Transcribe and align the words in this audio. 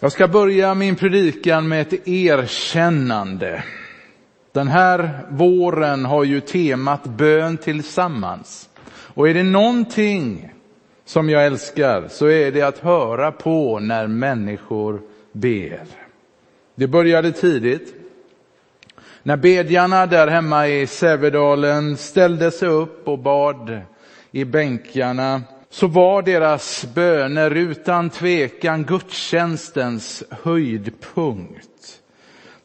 Jag 0.00 0.12
ska 0.12 0.28
börja 0.28 0.74
min 0.74 0.96
predikan 0.96 1.68
med 1.68 1.80
ett 1.80 2.08
erkännande. 2.08 3.64
Den 4.52 4.68
här 4.68 5.26
våren 5.30 6.04
har 6.04 6.24
ju 6.24 6.40
temat 6.40 7.04
bön 7.04 7.56
tillsammans. 7.56 8.68
Och 8.88 9.28
är 9.28 9.34
det 9.34 9.42
någonting 9.42 10.52
som 11.04 11.30
jag 11.30 11.46
älskar 11.46 12.08
så 12.08 12.26
är 12.26 12.52
det 12.52 12.62
att 12.62 12.78
höra 12.78 13.32
på 13.32 13.78
när 13.78 14.06
människor 14.06 15.00
ber. 15.32 15.84
Det 16.74 16.86
började 16.86 17.32
tidigt. 17.32 17.94
När 19.22 19.36
bedjarna 19.36 20.06
där 20.06 20.28
hemma 20.28 20.68
i 20.68 20.86
Sävedalen 20.86 21.96
ställde 21.96 22.50
sig 22.50 22.68
upp 22.68 23.08
och 23.08 23.18
bad 23.18 23.80
i 24.30 24.44
bänkarna 24.44 25.42
så 25.70 25.86
var 25.86 26.22
deras 26.22 26.86
böner 26.94 27.50
utan 27.50 28.10
tvekan 28.10 28.84
gudstjänstens 28.84 30.24
höjdpunkt. 30.30 32.00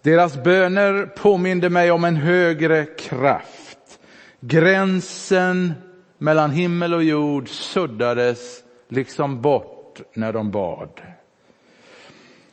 Deras 0.02 0.44
böner 0.44 1.06
påminde 1.06 1.70
mig 1.70 1.92
om 1.92 2.04
en 2.04 2.16
högre 2.16 2.86
kraft. 2.86 4.00
Gränsen 4.40 5.74
mellan 6.18 6.52
himmel 6.52 6.94
och 6.94 7.04
jord 7.04 7.50
suddades 7.50 8.64
liksom 8.90 9.42
bort 9.42 10.02
när 10.14 10.34
de 10.34 10.52
bad. 10.52 11.02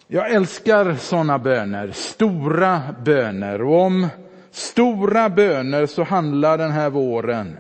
Jag 0.07 0.30
älskar 0.30 0.95
sådana 0.95 1.38
böner, 1.38 1.91
stora 1.93 2.80
böner. 3.05 3.62
Och 3.62 3.80
om 3.80 4.09
stora 4.51 5.29
böner 5.29 5.87
så 5.87 6.02
handlar 6.02 6.59
den 6.59 6.71
här 6.71 6.91
våren, 6.91 7.57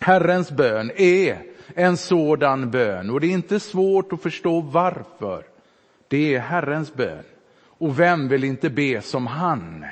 Herrens 0.00 0.50
bön 0.50 0.90
är 0.96 1.47
en 1.74 1.96
sådan 1.96 2.70
bön. 2.70 3.10
Och 3.10 3.20
det 3.20 3.26
är 3.26 3.32
inte 3.32 3.60
svårt 3.60 4.12
att 4.12 4.22
förstå 4.22 4.60
varför. 4.60 5.42
Det 6.08 6.34
är 6.34 6.40
Herrens 6.40 6.94
bön. 6.94 7.24
Och 7.64 8.00
vem 8.00 8.28
vill 8.28 8.44
inte 8.44 8.70
be 8.70 9.02
som 9.02 9.26
han? 9.26 9.84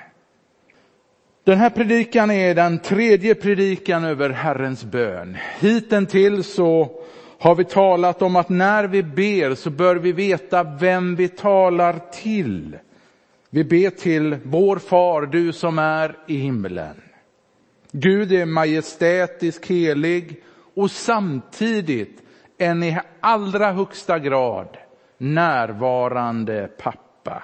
Den 1.45 1.59
här 1.59 1.71
predikan 1.71 2.31
är 2.31 2.55
den 2.55 2.79
tredje 2.79 3.35
predikan 3.35 4.05
över 4.05 4.31
Herrens 4.31 4.85
bön. 4.85 5.37
Hittills 5.61 6.55
så 6.55 7.01
har 7.39 7.55
vi 7.55 7.65
talat 7.65 8.23
om 8.23 8.37
att 8.37 8.49
när 8.49 8.85
vi 8.85 9.03
ber 9.03 9.55
så 9.55 9.71
bör 9.71 9.97
vi 9.97 10.13
veta 10.13 10.63
vem 10.63 11.17
vi 11.17 11.29
talar 11.29 12.01
till. 12.13 12.77
Vi 13.51 13.65
ber 13.65 13.91
till 13.91 14.37
vår 14.45 14.79
far, 14.79 15.27
du 15.27 15.53
som 15.53 15.79
är 15.79 16.17
i 16.27 16.37
himlen. 16.37 17.03
Gud 17.93 18.33
är 18.33 18.47
majestätisk, 18.47 19.67
helig 19.67 20.43
och 20.77 20.91
samtidigt 20.91 22.23
en 22.59 22.83
i 22.83 22.99
allra 23.21 23.73
högsta 23.73 24.19
grad 24.19 24.77
närvarande 25.19 26.69
pappa. 26.79 27.43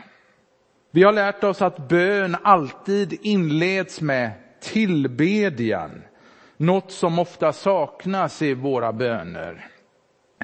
Vi 0.91 1.03
har 1.03 1.13
lärt 1.13 1.45
oss 1.45 1.63
att 1.63 1.89
bön 1.89 2.37
alltid 2.43 3.19
inleds 3.23 4.01
med 4.01 4.31
tillbedjan, 4.61 6.03
något 6.57 6.93
som 6.93 7.19
ofta 7.19 7.53
saknas 7.53 8.43
i 8.43 8.55
våra 8.55 8.93
böner. 8.93 9.67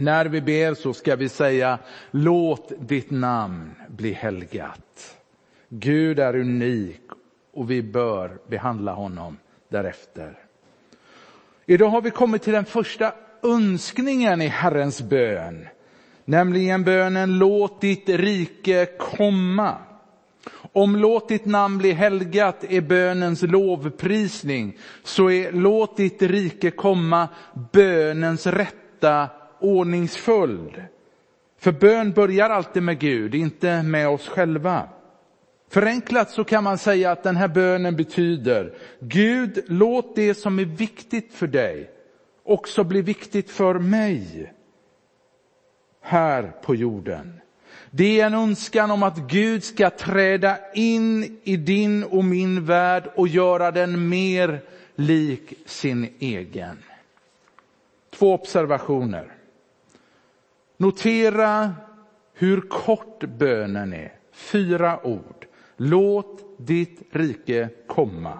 När 0.00 0.27
vi 0.27 0.41
ber 0.41 0.75
så 0.75 0.92
ska 0.92 1.17
vi 1.17 1.28
säga 1.28 1.78
låt 2.11 2.73
ditt 2.78 3.11
namn 3.11 3.75
bli 3.89 4.12
helgat. 4.12 5.17
Gud 5.69 6.19
är 6.19 6.36
unik 6.36 7.02
och 7.52 7.70
vi 7.70 7.83
bör 7.83 8.39
behandla 8.48 8.92
honom 8.92 9.39
därefter. 9.69 10.47
Idag 11.70 11.88
har 11.88 12.02
vi 12.02 12.11
kommit 12.11 12.42
till 12.42 12.52
den 12.52 12.64
första 12.64 13.12
önskningen 13.42 14.42
i 14.42 14.47
Herrens 14.47 15.02
bön, 15.02 15.66
nämligen 16.24 16.84
bönen 16.84 17.38
låt 17.38 17.80
ditt 17.80 18.08
rike 18.08 18.86
komma. 18.98 19.77
Om 20.72 20.96
låt 20.96 21.28
ditt 21.28 21.44
namn 21.44 21.78
bli 21.78 21.92
helgat 21.92 22.64
är 22.69 22.80
bönens 22.80 23.42
lovprisning, 23.42 24.77
så 25.02 25.30
är 25.30 25.52
låt 25.52 25.96
ditt 25.96 26.22
rike 26.22 26.70
komma 26.70 27.29
bönens 27.73 28.46
rätta 28.46 29.29
ordningsföljd. 29.61 30.83
För 31.61 31.73
bön 31.73 32.12
börjar 32.12 32.50
alltid 32.50 32.83
med 32.83 32.98
Gud, 32.98 33.35
inte 33.35 33.83
med 33.83 34.08
oss 34.08 34.29
själva. 34.29 34.89
Förenklat 35.68 36.30
så 36.30 36.45
kan 36.45 36.64
man 36.64 36.79
säga 36.79 37.11
att 37.12 37.23
den 37.23 37.36
här 37.36 37.48
bönen 37.48 37.96
betyder 37.96 38.74
Gud, 39.01 39.64
låt 39.67 40.17
det 40.17 40.34
som 40.34 40.58
är 40.58 40.64
viktigt 40.64 41.34
för 41.34 41.46
dig 41.46 41.90
också 42.48 42.84
bli 42.84 43.02
viktigt 43.02 43.51
för 43.51 43.74
mig 43.74 44.52
här 46.01 46.52
på 46.62 46.74
jorden. 46.74 47.40
Det 47.90 48.20
är 48.20 48.27
en 48.27 48.34
önskan 48.34 48.90
om 48.90 49.02
att 49.02 49.18
Gud 49.18 49.64
ska 49.64 49.90
träda 49.90 50.73
in 50.74 51.39
i 51.45 51.56
din 51.56 52.05
och 52.05 52.24
min 52.24 52.64
värld 52.64 53.11
och 53.17 53.29
göra 53.29 53.70
den 53.70 54.08
mer 54.08 54.61
lik 54.95 55.55
sin 55.67 56.14
egen. 56.18 56.79
Två 58.11 58.35
observationer. 58.35 59.33
Notera 60.77 61.74
hur 62.35 62.61
kort 62.61 63.24
bönen 63.24 63.92
är. 63.92 64.12
Fyra 64.33 65.06
ord. 65.06 65.46
Låt 65.80 66.58
ditt 66.58 67.02
rike 67.11 67.68
komma. 67.86 68.39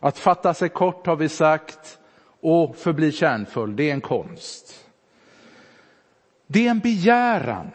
Att 0.00 0.18
fatta 0.18 0.54
sig 0.54 0.68
kort 0.68 1.06
har 1.06 1.16
vi 1.16 1.28
sagt 1.28 1.98
och 2.40 2.76
förbli 2.76 3.12
kärnfull, 3.12 3.76
det 3.76 3.90
är 3.90 3.94
en 3.94 4.00
konst. 4.00 4.86
Det 6.46 6.66
är 6.66 6.70
en 6.70 6.78
begäran. 6.78 7.70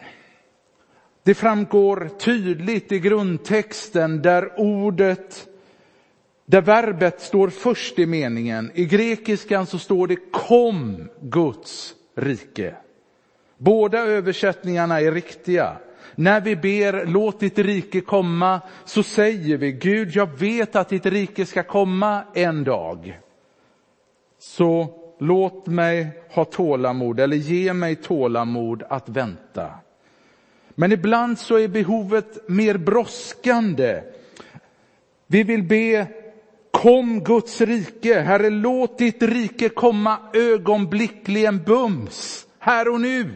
Det 1.23 1.33
framgår 1.33 2.09
tydligt 2.19 2.91
i 2.91 2.99
grundtexten 2.99 4.21
där 4.21 4.59
ordet, 4.59 5.47
där 6.45 6.61
verbet 6.61 7.21
står 7.21 7.49
först 7.49 7.99
i 7.99 8.05
meningen. 8.05 8.71
I 8.73 8.85
grekiskan 8.85 9.65
så 9.65 9.79
står 9.79 10.07
det 10.07 10.31
kom 10.31 11.09
Guds 11.21 11.95
rike. 12.15 12.75
Båda 13.57 13.99
översättningarna 13.99 15.01
är 15.01 15.11
riktiga. 15.11 15.77
När 16.15 16.41
vi 16.41 16.55
ber 16.55 17.05
låt 17.05 17.39
ditt 17.39 17.59
rike 17.59 18.01
komma 18.01 18.61
så 18.85 19.03
säger 19.03 19.57
vi 19.57 19.71
Gud 19.71 20.15
jag 20.15 20.39
vet 20.39 20.75
att 20.75 20.89
ditt 20.89 21.05
rike 21.05 21.45
ska 21.45 21.63
komma 21.63 22.23
en 22.33 22.63
dag. 22.63 23.19
Så 24.39 24.87
låt 25.19 25.67
mig 25.67 26.23
ha 26.29 26.45
tålamod 26.45 27.19
eller 27.19 27.37
ge 27.37 27.73
mig 27.73 27.95
tålamod 27.95 28.83
att 28.89 29.09
vänta. 29.09 29.69
Men 30.69 30.91
ibland 30.91 31.39
så 31.39 31.57
är 31.59 31.67
behovet 31.67 32.49
mer 32.49 32.77
brådskande. 32.77 34.01
Vi 35.27 35.43
vill 35.43 35.63
be 35.63 36.07
Kom 36.71 37.23
Guds 37.23 37.61
rike, 37.61 38.19
Herre 38.19 38.49
låt 38.49 38.97
ditt 38.97 39.23
rike 39.23 39.69
komma 39.69 40.17
ögonblickligen 40.33 41.63
bums, 41.63 42.47
här 42.59 42.93
och 42.93 43.01
nu. 43.01 43.31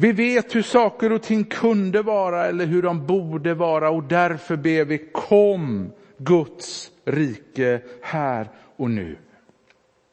Vi 0.00 0.12
vet 0.12 0.54
hur 0.54 0.62
saker 0.62 1.12
och 1.12 1.22
ting 1.22 1.44
kunde 1.44 2.02
vara 2.02 2.46
eller 2.46 2.66
hur 2.66 2.82
de 2.82 3.06
borde 3.06 3.54
vara 3.54 3.90
och 3.90 4.02
därför 4.02 4.56
ber 4.56 4.84
vi 4.84 4.98
kom 5.12 5.92
Guds 6.18 6.90
rike 7.04 7.80
här 8.02 8.48
och 8.76 8.90
nu. 8.90 9.16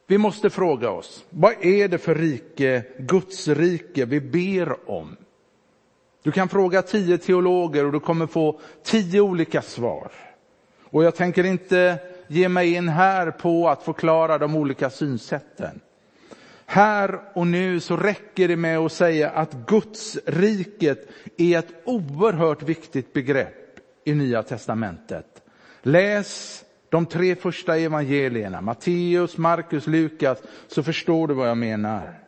Vi 0.06 0.18
måste 0.18 0.50
fråga 0.50 0.90
oss, 0.90 1.24
vad 1.30 1.52
är 1.60 1.88
det 1.88 1.98
för 1.98 2.14
rike, 2.14 2.84
Guds 2.98 3.48
rike 3.48 4.04
vi 4.04 4.20
ber 4.20 4.90
om? 4.90 5.16
Du 6.22 6.32
kan 6.32 6.48
fråga 6.48 6.82
tio 6.82 7.18
teologer 7.18 7.86
och 7.86 7.92
du 7.92 8.00
kommer 8.00 8.26
få 8.26 8.60
tio 8.82 9.20
olika 9.20 9.62
svar. 9.62 10.12
Och 10.82 11.04
jag 11.04 11.14
tänker 11.14 11.44
inte 11.44 11.98
ge 12.28 12.48
mig 12.48 12.74
in 12.74 12.88
här 12.88 13.30
på 13.30 13.68
att 13.68 13.82
förklara 13.82 14.38
de 14.38 14.56
olika 14.56 14.90
synsätten. 14.90 15.80
Här 16.66 17.20
och 17.34 17.46
nu 17.46 17.80
så 17.80 17.96
räcker 17.96 18.48
det 18.48 18.56
med 18.56 18.78
att 18.78 18.92
säga 18.92 19.30
att 19.30 19.54
Guds 19.66 20.18
riket 20.26 21.08
är 21.36 21.58
ett 21.58 21.74
oerhört 21.84 22.62
viktigt 22.62 23.12
begrepp 23.12 23.80
i 24.04 24.14
Nya 24.14 24.42
testamentet. 24.42 25.26
Läs 25.82 26.62
de 26.88 27.06
tre 27.06 27.34
första 27.34 27.76
evangelierna, 27.76 28.60
Matteus, 28.60 29.36
Markus, 29.36 29.86
Lukas, 29.86 30.38
så 30.68 30.82
förstår 30.82 31.28
du 31.28 31.34
vad 31.34 31.48
jag 31.48 31.58
menar. 31.58 32.18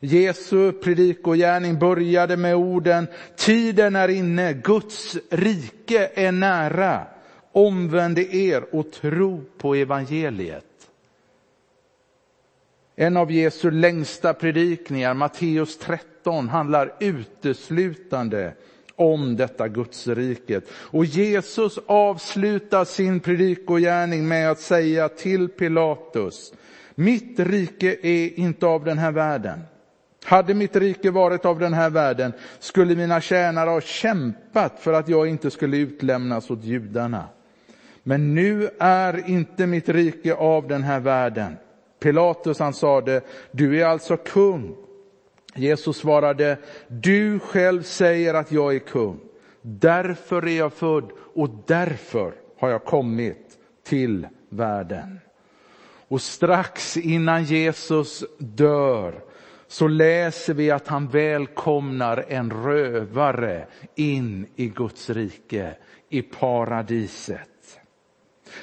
Jesu 0.00 0.72
predikogärning 0.72 1.78
började 1.78 2.36
med 2.36 2.56
orden, 2.56 3.06
tiden 3.36 3.96
är 3.96 4.08
inne, 4.08 4.52
Guds 4.52 5.16
rike 5.30 6.10
är 6.14 6.32
nära. 6.32 7.06
Omvänd 7.52 8.18
er 8.18 8.74
och 8.74 8.92
tro 8.92 9.44
på 9.58 9.74
evangeliet. 9.74 10.65
En 12.98 13.16
av 13.16 13.32
Jesu 13.32 13.70
längsta 13.70 14.34
predikningar, 14.34 15.14
Matteus 15.14 15.78
13, 15.78 16.48
handlar 16.48 16.94
uteslutande 17.00 18.52
om 18.96 19.36
detta 19.36 19.68
Gudsriket. 19.68 20.64
Och 20.72 21.04
Jesus 21.04 21.78
avslutar 21.86 22.84
sin 22.84 23.20
predikogärning 23.20 24.28
med 24.28 24.50
att 24.50 24.60
säga 24.60 25.08
till 25.08 25.48
Pilatus, 25.48 26.52
mitt 26.94 27.40
rike 27.40 27.96
är 28.02 28.40
inte 28.40 28.66
av 28.66 28.84
den 28.84 28.98
här 28.98 29.12
världen. 29.12 29.60
Hade 30.24 30.54
mitt 30.54 30.76
rike 30.76 31.10
varit 31.10 31.44
av 31.44 31.58
den 31.58 31.74
här 31.74 31.90
världen 31.90 32.32
skulle 32.58 32.96
mina 32.96 33.20
tjänare 33.20 33.70
ha 33.70 33.80
kämpat 33.80 34.80
för 34.80 34.92
att 34.92 35.08
jag 35.08 35.28
inte 35.28 35.50
skulle 35.50 35.76
utlämnas 35.76 36.50
åt 36.50 36.64
judarna. 36.64 37.24
Men 38.02 38.34
nu 38.34 38.70
är 38.78 39.28
inte 39.30 39.66
mitt 39.66 39.88
rike 39.88 40.34
av 40.34 40.68
den 40.68 40.82
här 40.82 41.00
världen. 41.00 41.56
Pilatus 41.98 42.58
han 42.58 42.74
sade, 42.74 43.20
du 43.50 43.80
är 43.80 43.86
alltså 43.86 44.16
kung. 44.16 44.76
Jesus 45.54 45.96
svarade, 45.96 46.58
du 46.88 47.38
själv 47.38 47.82
säger 47.82 48.34
att 48.34 48.52
jag 48.52 48.74
är 48.74 48.78
kung. 48.78 49.20
Därför 49.62 50.46
är 50.46 50.58
jag 50.58 50.72
född 50.72 51.10
och 51.34 51.50
därför 51.66 52.34
har 52.58 52.68
jag 52.68 52.84
kommit 52.84 53.58
till 53.84 54.26
världen. 54.48 55.20
Och 56.08 56.22
strax 56.22 56.96
innan 56.96 57.44
Jesus 57.44 58.24
dör 58.38 59.20
så 59.68 59.88
läser 59.88 60.54
vi 60.54 60.70
att 60.70 60.88
han 60.88 61.08
välkomnar 61.08 62.24
en 62.28 62.50
rövare 62.50 63.66
in 63.94 64.46
i 64.56 64.68
Guds 64.68 65.10
rike, 65.10 65.76
i 66.08 66.22
paradiset. 66.22 67.55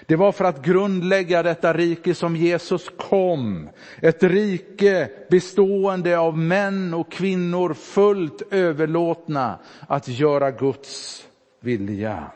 Det 0.06 0.16
var 0.16 0.32
för 0.32 0.46
att 0.46 0.66
grundlägga 0.66 1.44
detta 1.44 1.74
rike 1.74 2.16
som 2.16 2.36
Jesus 2.36 2.92
kom. 2.98 3.70
Ett 4.02 4.24
rike 4.24 5.10
bestående 5.30 6.20
av 6.20 6.38
män 6.38 6.94
och 6.94 7.12
kvinnor 7.12 7.74
fullt 7.74 8.42
överlåtna 8.52 9.60
att 9.88 10.08
göra 10.08 10.52
Guds 10.52 11.24
vilja. 11.60 12.32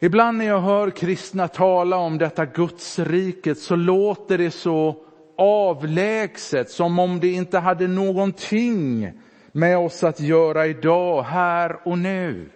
Ibland 0.00 0.38
när 0.38 0.44
jag 0.44 0.60
hör 0.60 0.90
kristna 0.90 1.48
tala 1.48 1.96
om 1.96 2.18
detta 2.18 2.46
gudsriket 2.46 3.58
så 3.58 3.76
låter 3.76 4.38
det 4.38 4.50
så 4.50 4.96
avlägset, 5.38 6.70
som 6.70 6.98
om 6.98 7.20
det 7.20 7.32
inte 7.32 7.58
hade 7.58 7.88
någonting 7.88 9.12
med 9.52 9.78
oss 9.78 10.04
att 10.04 10.20
göra 10.20 10.66
idag, 10.66 11.22
här 11.22 11.88
och 11.88 11.98
nu. 11.98 12.50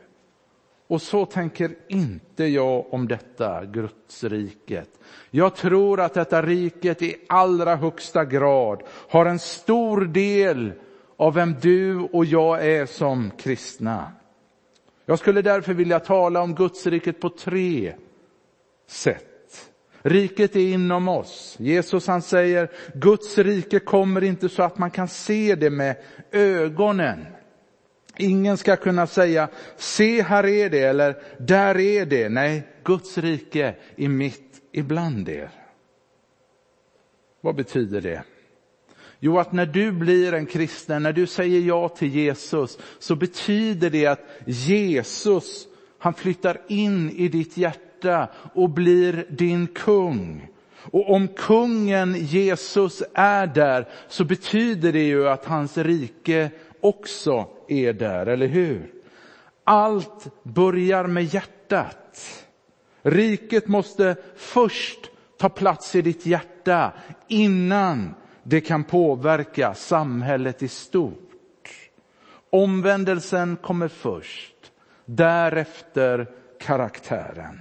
Och 0.86 1.02
så 1.02 1.26
tänker 1.26 1.74
inte 1.88 2.44
jag 2.44 2.94
om 2.94 3.08
detta 3.08 3.64
Gudsriket. 3.64 4.88
Jag 5.30 5.56
tror 5.56 6.00
att 6.00 6.14
detta 6.14 6.42
riket 6.42 7.02
i 7.02 7.16
allra 7.28 7.76
högsta 7.76 8.24
grad 8.24 8.82
har 9.08 9.26
en 9.26 9.38
stor 9.38 10.00
del 10.00 10.72
av 11.16 11.34
vem 11.34 11.54
du 11.60 11.98
och 11.98 12.24
jag 12.24 12.66
är 12.66 12.86
som 12.86 13.30
kristna. 13.30 14.12
Jag 15.06 15.18
skulle 15.18 15.42
därför 15.42 15.74
vilja 15.74 16.00
tala 16.00 16.42
om 16.42 16.54
Gudsriket 16.54 17.20
på 17.20 17.28
tre 17.28 17.94
sätt. 18.86 19.26
Riket 20.02 20.56
är 20.56 20.60
inom 20.60 21.08
oss. 21.08 21.56
Jesus 21.58 22.06
han 22.06 22.22
säger, 22.22 22.70
Guds 22.94 23.38
rike 23.38 23.78
kommer 23.78 24.24
inte 24.24 24.48
så 24.48 24.62
att 24.62 24.78
man 24.78 24.90
kan 24.90 25.08
se 25.08 25.54
det 25.54 25.70
med 25.70 25.96
ögonen. 26.32 27.26
Ingen 28.18 28.56
ska 28.56 28.76
kunna 28.76 29.06
säga, 29.06 29.48
se 29.76 30.22
här 30.22 30.46
är 30.46 30.70
det 30.70 30.82
eller 30.82 31.16
där 31.38 31.80
är 31.80 32.06
det. 32.06 32.28
Nej, 32.28 32.62
Guds 32.84 33.18
rike 33.18 33.74
är 33.96 34.08
mitt 34.08 34.62
ibland 34.72 35.28
er. 35.28 35.50
Vad 37.40 37.54
betyder 37.54 38.00
det? 38.00 38.22
Jo, 39.18 39.38
att 39.38 39.52
när 39.52 39.66
du 39.66 39.92
blir 39.92 40.34
en 40.34 40.46
kristen, 40.46 41.02
när 41.02 41.12
du 41.12 41.26
säger 41.26 41.60
ja 41.60 41.88
till 41.88 42.14
Jesus, 42.14 42.78
så 42.98 43.16
betyder 43.16 43.90
det 43.90 44.06
att 44.06 44.20
Jesus, 44.46 45.66
han 45.98 46.14
flyttar 46.14 46.60
in 46.68 47.10
i 47.10 47.28
ditt 47.28 47.56
hjärta 47.56 48.28
och 48.54 48.70
blir 48.70 49.26
din 49.28 49.66
kung. 49.66 50.48
Och 50.90 51.10
om 51.10 51.28
kungen 51.28 52.14
Jesus 52.14 53.02
är 53.14 53.46
där 53.46 53.88
så 54.08 54.24
betyder 54.24 54.92
det 54.92 55.04
ju 55.04 55.28
att 55.28 55.44
hans 55.44 55.78
rike 55.78 56.50
också 56.80 57.48
är 57.68 57.92
där, 57.92 58.26
eller 58.26 58.46
hur? 58.46 58.92
Allt 59.64 60.28
börjar 60.42 61.06
med 61.06 61.24
hjärtat. 61.24 62.46
Riket 63.02 63.68
måste 63.68 64.16
först 64.36 65.10
ta 65.38 65.48
plats 65.48 65.94
i 65.94 66.02
ditt 66.02 66.26
hjärta 66.26 66.92
innan 67.28 68.14
det 68.42 68.60
kan 68.60 68.84
påverka 68.84 69.74
samhället 69.74 70.62
i 70.62 70.68
stort. 70.68 71.22
Omvändelsen 72.50 73.56
kommer 73.56 73.88
först, 73.88 74.72
därefter 75.04 76.26
karaktären. 76.60 77.58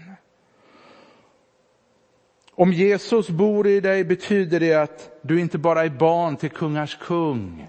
Om 2.52 2.74
Jesus 2.74 3.30
bor 3.30 3.68
i 3.68 3.80
dig 3.80 4.04
betyder 4.04 4.60
det 4.60 4.74
att 4.74 5.20
du 5.22 5.40
inte 5.40 5.58
bara 5.58 5.86
är 5.86 5.90
barn 5.90 6.38
till 6.38 6.50
kungars 6.50 6.98
kung, 7.02 7.68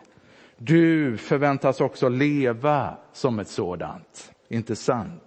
du 0.58 1.16
förväntas 1.16 1.80
också 1.80 2.08
leva 2.08 2.96
som 3.12 3.38
ett 3.38 3.48
sådant. 3.48 4.32
Inte 4.48 4.76
sant? 4.76 5.22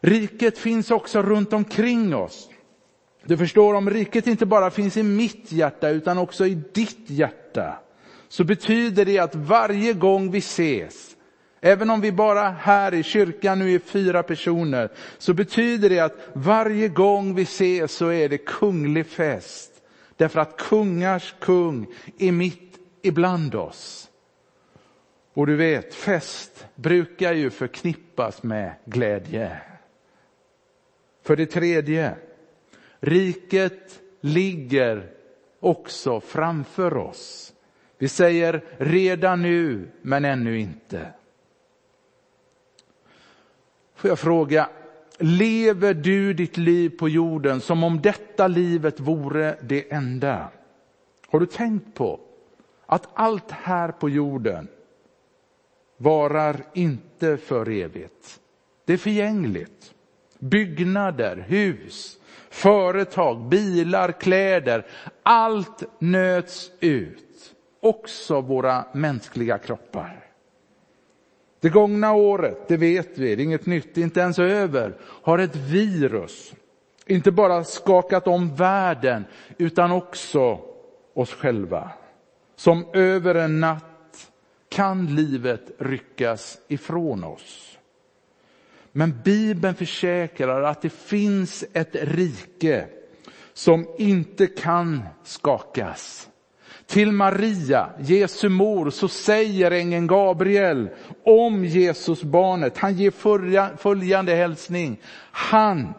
Riket 0.00 0.58
finns 0.58 0.90
också 0.90 1.22
runt 1.22 1.52
omkring 1.52 2.14
oss. 2.14 2.48
Du 3.24 3.36
förstår, 3.36 3.74
om 3.74 3.90
riket 3.90 4.26
inte 4.26 4.46
bara 4.46 4.70
finns 4.70 4.96
i 4.96 5.02
mitt 5.02 5.52
hjärta 5.52 5.88
utan 5.88 6.18
också 6.18 6.46
i 6.46 6.54
ditt 6.54 7.10
hjärta, 7.10 7.78
så 8.28 8.44
betyder 8.44 9.04
det 9.04 9.18
att 9.18 9.34
varje 9.34 9.92
gång 9.92 10.30
vi 10.30 10.38
ses, 10.38 11.16
även 11.60 11.90
om 11.90 12.00
vi 12.00 12.12
bara 12.12 12.50
här 12.50 12.94
i 12.94 13.02
kyrkan 13.02 13.58
nu 13.58 13.74
är 13.74 13.78
fyra 13.78 14.22
personer, 14.22 14.88
så 15.18 15.34
betyder 15.34 15.88
det 15.88 16.00
att 16.00 16.28
varje 16.32 16.88
gång 16.88 17.34
vi 17.34 17.42
ses 17.42 17.92
så 17.92 18.08
är 18.08 18.28
det 18.28 18.38
kunglig 18.38 19.06
fest. 19.06 19.70
Därför 20.16 20.40
att 20.40 20.56
kungars 20.56 21.34
kung 21.40 21.86
är 22.18 22.32
mitt 22.32 22.65
ibland 23.06 23.54
oss. 23.54 24.10
Och 25.34 25.46
du 25.46 25.56
vet, 25.56 25.94
fest 25.94 26.66
brukar 26.74 27.32
ju 27.32 27.50
förknippas 27.50 28.42
med 28.42 28.74
glädje. 28.84 29.60
För 31.22 31.36
det 31.36 31.46
tredje, 31.46 32.16
riket 33.00 34.00
ligger 34.20 35.10
också 35.60 36.20
framför 36.20 36.96
oss. 36.96 37.52
Vi 37.98 38.08
säger 38.08 38.64
redan 38.78 39.42
nu, 39.42 39.90
men 40.02 40.24
ännu 40.24 40.58
inte. 40.60 41.12
Får 43.94 44.08
jag 44.08 44.18
fråga, 44.18 44.68
lever 45.18 45.94
du 45.94 46.32
ditt 46.32 46.56
liv 46.56 46.90
på 46.98 47.08
jorden 47.08 47.60
som 47.60 47.84
om 47.84 48.00
detta 48.02 48.48
livet 48.48 49.00
vore 49.00 49.58
det 49.62 49.92
enda? 49.92 50.48
Har 51.26 51.40
du 51.40 51.46
tänkt 51.46 51.94
på 51.94 52.20
att 52.86 53.08
allt 53.14 53.50
här 53.50 53.88
på 53.88 54.08
jorden 54.10 54.68
varar 55.96 56.56
inte 56.74 57.36
för 57.36 57.68
evigt. 57.70 58.40
Det 58.84 58.92
är 58.92 58.96
förgängligt. 58.96 59.94
Byggnader, 60.38 61.44
hus, 61.48 62.18
företag, 62.50 63.48
bilar, 63.48 64.12
kläder, 64.12 64.86
allt 65.22 65.82
nöts 65.98 66.70
ut. 66.80 67.54
Också 67.80 68.40
våra 68.40 68.84
mänskliga 68.92 69.58
kroppar. 69.58 70.22
Det 71.60 71.68
gångna 71.68 72.14
året, 72.14 72.68
det 72.68 72.76
vet 72.76 73.18
vi, 73.18 73.36
det 73.36 73.42
är 73.42 73.44
inget 73.44 73.66
nytt, 73.66 73.96
inte 73.96 74.20
ens 74.20 74.38
över, 74.38 74.96
har 75.02 75.38
ett 75.38 75.56
virus 75.56 76.54
inte 77.06 77.32
bara 77.32 77.64
skakat 77.64 78.26
om 78.26 78.54
världen 78.54 79.24
utan 79.58 79.92
också 79.92 80.60
oss 81.14 81.32
själva. 81.32 81.90
Som 82.56 82.86
över 82.92 83.34
en 83.34 83.60
natt 83.60 84.30
kan 84.68 85.14
livet 85.14 85.70
ryckas 85.78 86.58
ifrån 86.68 87.24
oss. 87.24 87.78
Men 88.92 89.20
Bibeln 89.24 89.74
försäkrar 89.74 90.62
att 90.62 90.82
det 90.82 90.90
finns 90.90 91.64
ett 91.72 91.90
rike 91.92 92.86
som 93.52 93.86
inte 93.98 94.46
kan 94.46 95.02
skakas. 95.24 96.28
Till 96.86 97.12
Maria, 97.12 97.90
Jesu 97.98 98.48
mor, 98.48 98.90
så 98.90 99.08
säger 99.08 99.70
ängeln 99.70 100.06
Gabriel 100.06 100.88
om 101.24 101.64
Jesus 101.64 102.22
barnet. 102.22 102.78
Han 102.78 102.94
ger 102.94 103.76
följande 103.76 104.34
hälsning. 104.34 105.00
Han 105.30 105.94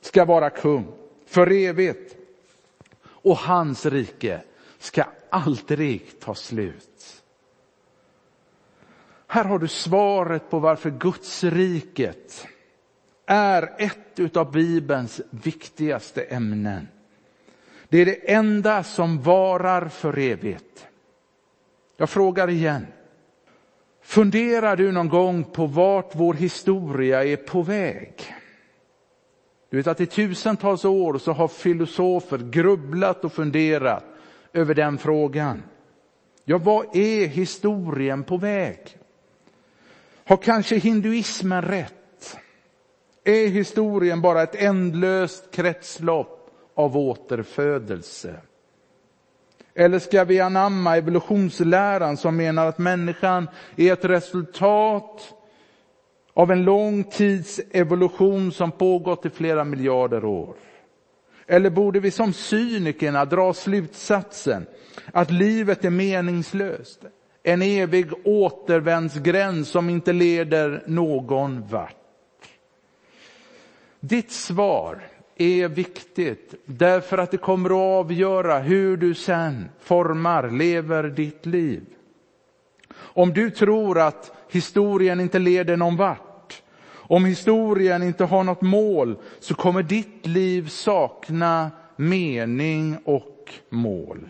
ska 0.00 0.24
vara 0.24 0.50
kung 0.50 0.86
för 1.26 1.52
evigt. 1.52 2.16
Och 3.04 3.36
hans 3.36 3.86
rike 3.86 4.40
ska 4.78 5.04
aldrig 5.30 6.20
ta 6.20 6.34
slut. 6.34 7.22
Här 9.26 9.44
har 9.44 9.58
du 9.58 9.68
svaret 9.68 10.50
på 10.50 10.58
varför 10.58 10.90
Guds 10.90 11.44
riket 11.44 12.46
är 13.26 13.74
ett 13.78 14.36
av 14.36 14.52
Bibelns 14.52 15.20
viktigaste 15.30 16.22
ämnen. 16.22 16.88
Det 17.88 17.98
är 17.98 18.06
det 18.06 18.32
enda 18.32 18.82
som 18.82 19.22
varar 19.22 19.88
för 19.88 20.18
evigt. 20.18 20.86
Jag 21.96 22.10
frågar 22.10 22.50
igen. 22.50 22.86
Funderar 24.02 24.76
du 24.76 24.92
någon 24.92 25.08
gång 25.08 25.44
på 25.44 25.66
vart 25.66 26.14
vår 26.14 26.34
historia 26.34 27.24
är 27.24 27.36
på 27.36 27.62
väg? 27.62 28.34
Du 29.70 29.76
vet 29.76 29.86
att 29.86 30.00
i 30.00 30.06
tusentals 30.06 30.84
år 30.84 31.18
så 31.18 31.32
har 31.32 31.48
filosofer 31.48 32.38
grubblat 32.38 33.24
och 33.24 33.32
funderat 33.32 34.04
över 34.52 34.74
den 34.74 34.98
frågan. 34.98 35.62
Ja, 36.44 36.58
vad 36.58 36.96
är 36.96 37.26
historien 37.26 38.24
på 38.24 38.36
väg? 38.36 38.78
Har 40.24 40.36
kanske 40.36 40.76
hinduismen 40.76 41.62
rätt? 41.62 42.38
Är 43.24 43.48
historien 43.48 44.20
bara 44.20 44.42
ett 44.42 44.54
ändlöst 44.54 45.50
kretslopp 45.50 46.50
av 46.74 46.96
återfödelse? 46.96 48.40
Eller 49.74 49.98
ska 49.98 50.24
vi 50.24 50.40
anamma 50.40 50.96
evolutionsläran 50.96 52.16
som 52.16 52.36
menar 52.36 52.66
att 52.66 52.78
människan 52.78 53.48
är 53.76 53.92
ett 53.92 54.04
resultat 54.04 55.34
av 56.34 56.52
en 56.52 56.64
lång 56.64 57.04
tids 57.04 57.60
evolution 57.70 58.52
som 58.52 58.72
pågått 58.72 59.26
i 59.26 59.30
flera 59.30 59.64
miljarder 59.64 60.24
år? 60.24 60.54
Eller 61.50 61.70
borde 61.70 62.00
vi 62.00 62.10
som 62.10 62.32
cynikerna 62.32 63.24
dra 63.24 63.54
slutsatsen 63.54 64.66
att 65.12 65.30
livet 65.30 65.84
är 65.84 65.90
meningslöst? 65.90 67.00
En 67.42 67.62
evig 67.62 68.06
återvändsgränd 68.24 69.66
som 69.66 69.90
inte 69.90 70.12
leder 70.12 70.82
någon 70.86 71.66
vart. 71.68 71.94
Ditt 74.00 74.32
svar 74.32 74.98
är 75.36 75.68
viktigt 75.68 76.54
därför 76.64 77.18
att 77.18 77.30
det 77.30 77.36
kommer 77.36 77.70
att 77.70 78.04
avgöra 78.04 78.58
hur 78.58 78.96
du 78.96 79.14
sen 79.14 79.68
formar, 79.80 80.50
lever 80.50 81.02
ditt 81.02 81.46
liv. 81.46 81.82
Om 82.94 83.32
du 83.32 83.50
tror 83.50 83.98
att 83.98 84.32
historien 84.50 85.20
inte 85.20 85.38
leder 85.38 85.76
någon 85.76 85.96
vart, 85.96 86.27
om 87.08 87.24
historien 87.24 88.02
inte 88.02 88.24
har 88.24 88.44
något 88.44 88.62
mål, 88.62 89.16
så 89.40 89.54
kommer 89.54 89.82
ditt 89.82 90.26
liv 90.26 90.68
sakna 90.68 91.70
mening 91.96 92.98
och 93.04 93.52
mål. 93.70 94.28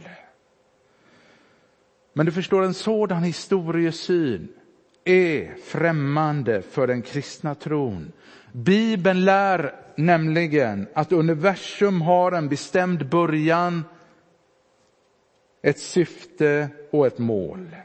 Men 2.12 2.26
du 2.26 2.32
förstår, 2.32 2.62
en 2.62 2.74
sådan 2.74 3.22
historiesyn 3.22 4.48
är 5.04 5.54
främmande 5.64 6.62
för 6.62 6.86
den 6.86 7.02
kristna 7.02 7.54
tron. 7.54 8.12
Bibeln 8.52 9.24
lär 9.24 9.74
nämligen 9.96 10.86
att 10.94 11.12
universum 11.12 12.02
har 12.02 12.32
en 12.32 12.48
bestämd 12.48 13.08
början, 13.08 13.84
ett 15.62 15.78
syfte 15.78 16.68
och 16.90 17.06
ett 17.06 17.18
mål. 17.18 17.76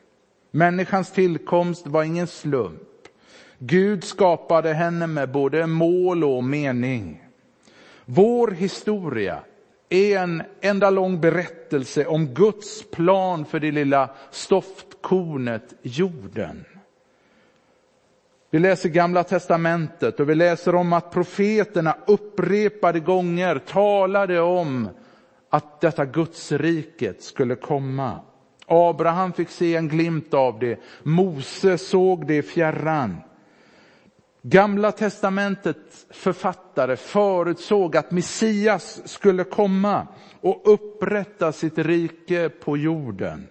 Människans 0.52 1.12
tillkomst 1.12 1.88
var 1.88 2.04
ingen 2.04 2.28
slump. 2.28 2.93
Gud 3.66 4.04
skapade 4.04 4.74
henne 4.74 5.08
med 5.08 5.32
både 5.32 5.68
mål 5.68 6.24
och 6.24 6.44
mening. 6.44 7.24
Vår 8.06 8.52
historia 8.52 9.40
är 9.90 10.18
en 10.18 10.44
enda 10.62 10.90
lång 10.90 11.22
berättelse 11.22 12.06
om 12.06 12.26
Guds 12.26 12.92
plan 12.92 13.46
för 13.46 13.60
det 13.60 13.72
lilla 13.72 14.10
stoftkornet 14.32 15.74
jorden. 15.82 16.66
Vi 18.52 18.60
läser 18.60 18.90
gamla 18.90 19.24
testamentet 19.24 20.20
och 20.20 20.30
vi 20.30 20.36
läser 20.36 20.76
om 20.76 20.94
att 20.94 21.12
profeterna 21.12 21.98
upprepade 22.08 23.00
gånger 23.00 23.60
talade 23.60 24.42
om 24.42 24.90
att 25.50 25.82
detta 25.82 26.06
Gudsriket 26.06 27.24
skulle 27.24 27.56
komma. 27.56 28.20
Abraham 28.66 29.34
fick 29.34 29.50
se 29.50 29.76
en 29.76 29.88
glimt 29.88 30.34
av 30.34 30.60
det, 30.60 30.80
Mose 31.04 31.78
såg 31.78 32.28
det 32.28 32.36
i 32.36 32.42
fjärran. 32.42 33.18
Gamla 34.46 34.92
testamentets 34.92 36.06
författare 36.10 36.96
förutsåg 36.96 37.98
att 37.98 38.12
Messias 38.12 39.02
skulle 39.06 39.44
komma 39.44 40.08
och 40.42 40.62
upprätta 40.74 41.52
sitt 41.52 41.78
rike 41.78 42.50
på 42.50 42.78
jorden 42.78 43.48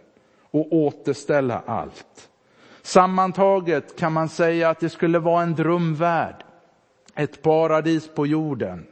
och 0.51 0.73
återställa 0.73 1.63
allt. 1.67 2.29
Sammantaget 2.83 3.99
kan 3.99 4.13
man 4.13 4.29
säga 4.29 4.71
att 4.71 4.81
det 4.81 4.89
skulle 4.89 5.19
vara 5.19 5.43
en 5.43 5.55
drömvärld, 5.55 6.45
ett 7.15 7.43
paradis 7.43 8.09
på 8.09 8.27
jorden. 8.27 8.87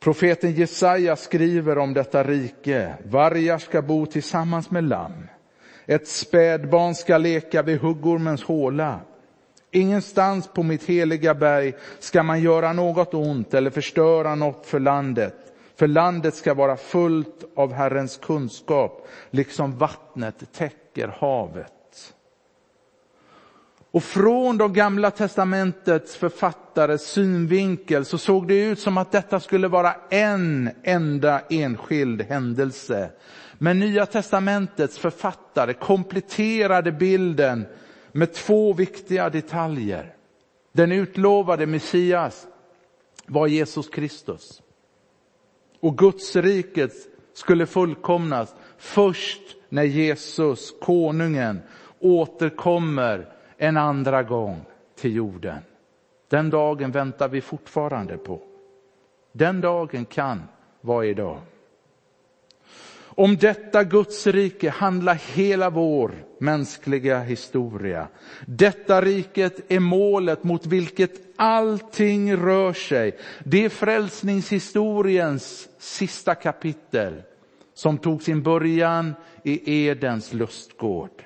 Profeten 0.00 0.52
Jesaja 0.52 1.16
skriver 1.16 1.78
om 1.78 1.94
detta 1.94 2.24
rike. 2.24 2.94
Vargar 3.04 3.58
ska 3.58 3.82
bo 3.82 4.06
tillsammans 4.06 4.70
med 4.70 4.84
lamm. 4.84 5.28
Ett 5.86 6.08
spädbarn 6.08 6.94
ska 6.94 7.18
leka 7.18 7.62
vid 7.62 7.80
huggormens 7.80 8.42
håla. 8.42 9.00
Ingenstans 9.76 10.48
på 10.48 10.62
mitt 10.62 10.84
heliga 10.84 11.34
berg 11.34 11.74
ska 11.98 12.22
man 12.22 12.40
göra 12.40 12.72
något 12.72 13.14
ont 13.14 13.54
eller 13.54 13.70
förstöra 13.70 14.34
något 14.34 14.66
för 14.66 14.80
landet. 14.80 15.34
För 15.76 15.86
landet 15.86 16.34
ska 16.34 16.54
vara 16.54 16.76
fullt 16.76 17.44
av 17.56 17.72
Herrens 17.72 18.16
kunskap, 18.16 19.08
liksom 19.30 19.78
vattnet 19.78 20.52
täcker 20.52 21.08
havet. 21.18 21.72
Och 23.90 24.02
från 24.02 24.58
de 24.58 24.72
gamla 24.72 25.10
testamentets 25.10 26.16
författares 26.16 27.02
synvinkel 27.02 28.04
så 28.04 28.18
såg 28.18 28.48
det 28.48 28.64
ut 28.64 28.80
som 28.80 28.98
att 28.98 29.12
detta 29.12 29.40
skulle 29.40 29.68
vara 29.68 29.94
en 30.10 30.70
enda 30.82 31.40
enskild 31.50 32.22
händelse. 32.22 33.10
Men 33.58 33.78
nya 33.78 34.06
testamentets 34.06 34.98
författare 34.98 35.72
kompletterade 35.72 36.92
bilden 36.92 37.66
med 38.16 38.32
två 38.32 38.72
viktiga 38.72 39.30
detaljer. 39.30 40.14
Den 40.72 40.92
utlovade 40.92 41.66
Messias 41.66 42.46
var 43.26 43.46
Jesus 43.46 43.88
Kristus. 43.88 44.62
Och 45.80 45.98
Guds 45.98 46.36
riket 46.36 46.92
skulle 47.32 47.66
fullkomnas 47.66 48.54
först 48.78 49.42
när 49.68 49.82
Jesus, 49.82 50.74
konungen, 50.80 51.60
återkommer 52.00 53.32
en 53.56 53.76
andra 53.76 54.22
gång 54.22 54.60
till 54.94 55.14
jorden. 55.14 55.58
Den 56.28 56.50
dagen 56.50 56.90
väntar 56.90 57.28
vi 57.28 57.40
fortfarande 57.40 58.18
på. 58.18 58.40
Den 59.32 59.60
dagen 59.60 60.04
kan 60.04 60.42
vara 60.80 61.06
idag. 61.06 61.40
Om 62.98 63.36
detta 63.36 63.84
Guds 63.84 64.26
rike 64.26 64.70
handlar 64.70 65.14
hela 65.14 65.70
vår 65.70 66.25
mänskliga 66.40 67.20
historia. 67.20 68.08
Detta 68.46 69.00
riket 69.00 69.72
är 69.72 69.80
målet 69.80 70.44
mot 70.44 70.66
vilket 70.66 71.12
allting 71.36 72.36
rör 72.36 72.72
sig. 72.72 73.18
Det 73.44 73.64
är 73.64 73.68
frälsningshistoriens 73.68 75.68
sista 75.78 76.34
kapitel 76.34 77.22
som 77.74 77.98
tog 77.98 78.22
sin 78.22 78.42
början 78.42 79.14
i 79.42 79.86
Edens 79.86 80.32
lustgård. 80.32 81.22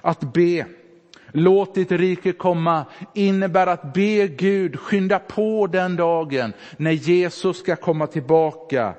Att 0.00 0.32
be 0.32 0.66
Låt 1.34 1.74
ditt 1.74 1.92
rike 1.92 2.32
komma 2.32 2.86
innebär 3.14 3.66
att 3.66 3.94
be 3.94 4.28
Gud 4.28 4.80
skynda 4.80 5.18
på 5.18 5.66
den 5.66 5.96
dagen 5.96 6.52
när 6.76 6.90
Jesus 6.90 7.58
ska 7.58 7.76
komma 7.76 8.06
tillbaka 8.06 8.94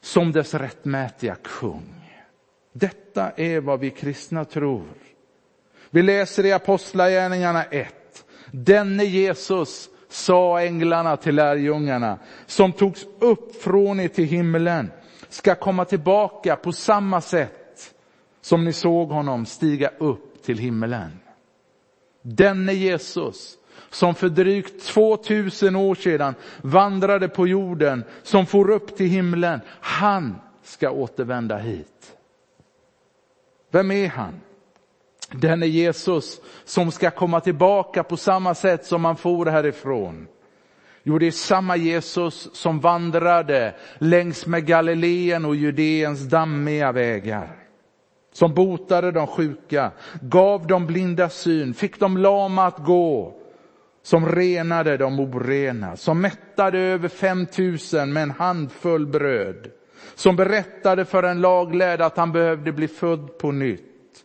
som 0.00 0.32
dess 0.32 0.54
rättmätiga 0.54 1.36
kung. 1.42 2.12
Detta 2.72 3.05
detta 3.16 3.42
är 3.42 3.60
vad 3.60 3.80
vi 3.80 3.90
kristna 3.90 4.44
tror. 4.44 4.84
Vi 5.90 6.02
läser 6.02 6.46
i 6.46 6.52
Apostlagärningarna 6.52 7.64
1. 7.64 7.94
Denne 8.50 9.04
Jesus 9.04 9.88
sa 10.08 10.60
änglarna 10.60 11.16
till 11.16 11.34
lärjungarna 11.34 12.18
som 12.46 12.72
togs 12.72 13.06
upp 13.18 13.62
från 13.62 14.00
er 14.00 14.08
till 14.08 14.24
himlen 14.24 14.90
ska 15.28 15.54
komma 15.54 15.84
tillbaka 15.84 16.56
på 16.56 16.72
samma 16.72 17.20
sätt 17.20 17.94
som 18.40 18.64
ni 18.64 18.72
såg 18.72 19.08
honom 19.08 19.46
stiga 19.46 19.90
upp 19.98 20.42
till 20.42 20.58
himlen. 20.58 21.10
Denne 22.22 22.72
Jesus 22.72 23.58
som 23.90 24.14
för 24.14 24.28
drygt 24.28 24.86
2000 24.86 25.76
år 25.76 25.94
sedan 25.94 26.34
vandrade 26.62 27.28
på 27.28 27.46
jorden, 27.46 28.04
som 28.22 28.46
for 28.46 28.70
upp 28.70 28.96
till 28.96 29.06
himlen, 29.06 29.60
han 29.80 30.34
ska 30.62 30.90
återvända 30.90 31.56
hit. 31.58 31.95
Vem 33.70 33.90
är 33.90 34.08
han? 34.08 34.40
Denne 35.32 35.66
Jesus 35.66 36.40
som 36.64 36.90
ska 36.90 37.10
komma 37.10 37.40
tillbaka 37.40 38.02
på 38.02 38.16
samma 38.16 38.54
sätt 38.54 38.86
som 38.86 39.04
han 39.04 39.16
for 39.16 39.46
härifrån. 39.46 40.28
Jo, 41.02 41.18
det 41.18 41.26
är 41.26 41.30
samma 41.30 41.76
Jesus 41.76 42.48
som 42.52 42.80
vandrade 42.80 43.74
längs 43.98 44.46
med 44.46 44.66
Galileen 44.66 45.44
och 45.44 45.56
Judeens 45.56 46.20
dammiga 46.20 46.92
vägar 46.92 47.66
som 48.36 48.54
botade 48.54 49.12
de 49.12 49.26
sjuka, 49.26 49.90
gav 50.20 50.66
de 50.66 50.86
blinda 50.86 51.28
syn, 51.28 51.74
fick 51.74 52.00
de 52.00 52.16
lama 52.16 52.66
att 52.66 52.84
gå, 52.84 53.34
som 54.02 54.28
renade 54.28 54.96
de 54.96 55.20
orena, 55.20 55.96
som 55.96 56.20
mättade 56.20 56.78
över 56.78 57.08
5000 57.08 58.12
med 58.12 58.22
en 58.22 58.30
handfull 58.30 59.06
bröd, 59.06 59.70
som 60.14 60.36
berättade 60.36 61.04
för 61.04 61.22
en 61.22 61.40
laglärd 61.40 62.00
att 62.00 62.16
han 62.16 62.32
behövde 62.32 62.72
bli 62.72 62.88
född 62.88 63.38
på 63.38 63.52
nytt, 63.52 64.24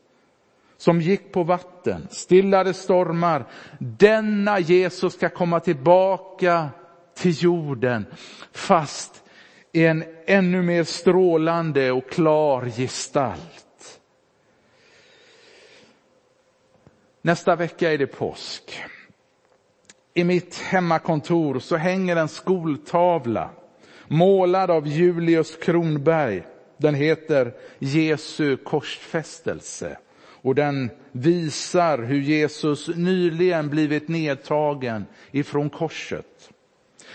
som 0.77 1.01
gick 1.01 1.31
på 1.31 1.43
vatten, 1.43 2.07
stillade 2.11 2.73
stormar. 2.73 3.45
Denna 3.79 4.59
Jesus 4.59 5.13
ska 5.13 5.29
komma 5.29 5.59
tillbaka 5.59 6.69
till 7.15 7.43
jorden, 7.43 8.05
fast 8.51 9.23
i 9.71 9.85
en 9.85 10.03
ännu 10.25 10.61
mer 10.61 10.83
strålande 10.83 11.91
och 11.91 12.09
klar 12.09 12.65
gestalt. 12.65 14.01
Nästa 17.21 17.55
vecka 17.55 17.93
är 17.93 17.97
det 17.97 18.07
påsk. 18.07 18.83
I 20.13 20.23
mitt 20.23 20.59
hemmakontor 20.59 21.59
så 21.59 21.75
hänger 21.75 22.15
en 22.15 22.27
skoltavla 22.27 23.49
målad 24.11 24.71
av 24.71 24.87
Julius 24.87 25.55
Kronberg. 25.55 26.43
Den 26.77 26.95
heter 26.95 27.53
Jesu 27.79 28.57
korsfästelse 28.57 29.97
och 30.41 30.55
den 30.55 30.89
visar 31.11 31.97
hur 31.97 32.21
Jesus 32.21 32.87
nyligen 32.95 33.69
blivit 33.69 34.07
nedtagen 34.07 35.05
ifrån 35.31 35.69
korset. 35.69 36.49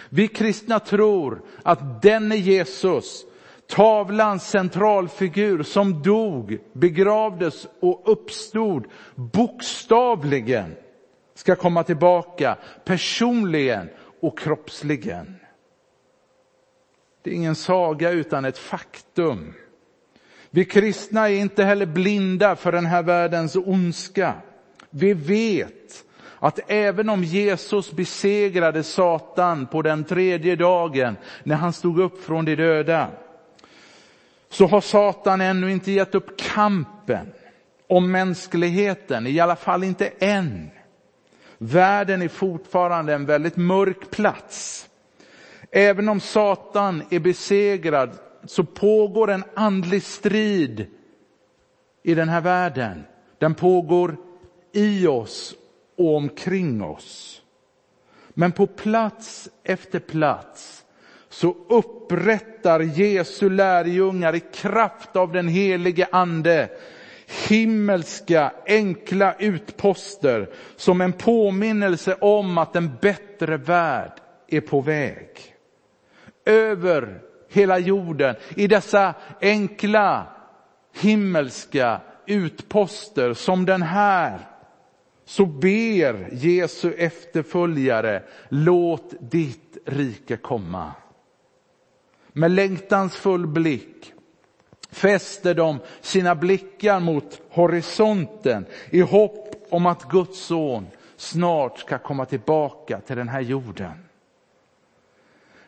Vi 0.09 0.29
kristna 0.29 0.81
tror 0.81 1.43
att 1.63 2.03
denne 2.03 2.37
Jesus, 2.37 3.25
tavlans 3.67 4.51
centralfigur 4.51 5.63
som 5.63 6.03
dog, 6.03 6.59
begravdes 6.73 7.67
och 7.81 8.03
uppstod 8.05 8.87
bokstavligen 9.15 10.75
ska 11.35 11.57
komma 11.57 11.83
tillbaka 11.83 12.57
personligen 12.85 13.89
och 14.21 14.39
kroppsligen. 14.39 15.37
Det 17.27 17.33
är 17.33 17.35
ingen 17.35 17.55
saga 17.55 18.11
utan 18.11 18.45
ett 18.45 18.59
faktum. 18.59 19.55
Vi 20.51 20.65
kristna 20.65 21.29
är 21.29 21.35
inte 21.35 21.65
heller 21.65 21.87
blinda 21.87 22.57
för 22.57 22.73
den 22.73 22.87
här 22.87 23.03
världens 23.03 23.57
ondska. 23.57 24.35
Vi 24.91 25.13
vet 25.13 26.05
att 26.39 26.61
även 26.67 27.09
om 27.09 27.25
Jesus 27.25 27.93
besegrade 27.93 28.83
Satan 28.83 29.67
på 29.67 29.83
den 29.83 30.05
tredje 30.05 30.57
dagen 30.57 31.17
när 31.43 31.57
han 31.57 31.73
stod 31.73 32.01
upp 32.01 32.25
från 32.25 32.45
de 32.45 32.57
döda, 32.57 33.09
så 34.51 34.67
har 34.67 34.81
Satan 34.81 35.41
ännu 35.41 35.73
inte 35.73 35.93
gett 35.93 36.15
upp 36.15 36.41
kampen 36.41 37.27
om 37.89 38.13
mänskligheten, 38.13 39.27
i 39.27 39.41
alla 39.41 39.57
fall 39.57 39.85
inte 39.85 40.09
än. 40.19 40.71
Världen 41.59 42.23
är 42.23 42.29
fortfarande 42.29 43.15
en 43.15 43.27
väldigt 43.27 43.57
mörk 43.57 44.11
plats. 44.11 44.86
Även 45.71 46.09
om 46.09 46.21
Satan 46.21 47.03
är 47.11 47.21
besegrad 47.21 48.11
så 48.45 48.65
pågår 48.65 49.31
en 49.31 49.45
andlig 49.55 50.03
strid 50.03 50.87
i 52.03 52.15
den 52.15 52.29
här 52.29 52.41
världen. 52.41 53.05
Den 53.39 53.55
pågår 53.55 54.17
i 54.73 55.07
oss 55.07 55.55
och 55.99 56.17
omkring 56.17 56.83
oss. 56.83 57.43
Men 58.29 58.53
på 58.53 58.67
plats 58.67 59.49
efter 59.65 59.99
plats 59.99 60.85
så 61.29 61.57
upprättar 61.69 62.81
Jesu 62.81 63.51
lärjungar 63.51 64.35
i 64.35 64.41
kraft 64.41 65.17
av 65.17 65.33
den 65.33 65.49
helige 65.49 66.09
ande 66.13 66.69
himmelska 67.49 68.53
enkla 68.67 69.35
utposter 69.39 70.51
som 70.77 71.01
en 71.01 71.13
påminnelse 71.13 72.15
om 72.21 72.59
att 72.59 72.77
en 72.77 72.97
bättre 73.01 73.57
värld 73.57 74.13
är 74.49 74.61
på 74.61 74.81
väg. 74.81 75.56
Över 76.47 77.21
hela 77.49 77.79
jorden 77.79 78.35
i 78.57 78.67
dessa 78.67 79.15
enkla 79.41 80.27
himmelska 80.95 82.01
utposter 82.27 83.35
som 83.35 83.65
den 83.67 83.83
här 83.83 84.39
så 85.25 85.47
ber 85.47 86.29
Jesu 86.33 86.93
efterföljare, 86.93 88.23
låt 88.49 89.15
ditt 89.21 89.79
rike 89.87 90.37
komma. 90.37 90.93
Med 92.33 92.51
längtansfull 92.51 93.47
blick 93.47 94.13
fäster 94.91 95.55
de 95.55 95.79
sina 96.01 96.35
blickar 96.35 97.01
mot 97.01 97.41
horisonten 97.51 98.67
i 98.91 99.01
hopp 99.01 99.67
om 99.71 99.87
att 99.87 100.09
Guds 100.09 100.39
son 100.39 100.87
snart 101.17 101.79
ska 101.79 101.99
komma 101.99 102.25
tillbaka 102.25 103.01
till 103.01 103.17
den 103.17 103.29
här 103.29 103.41
jorden. 103.41 104.06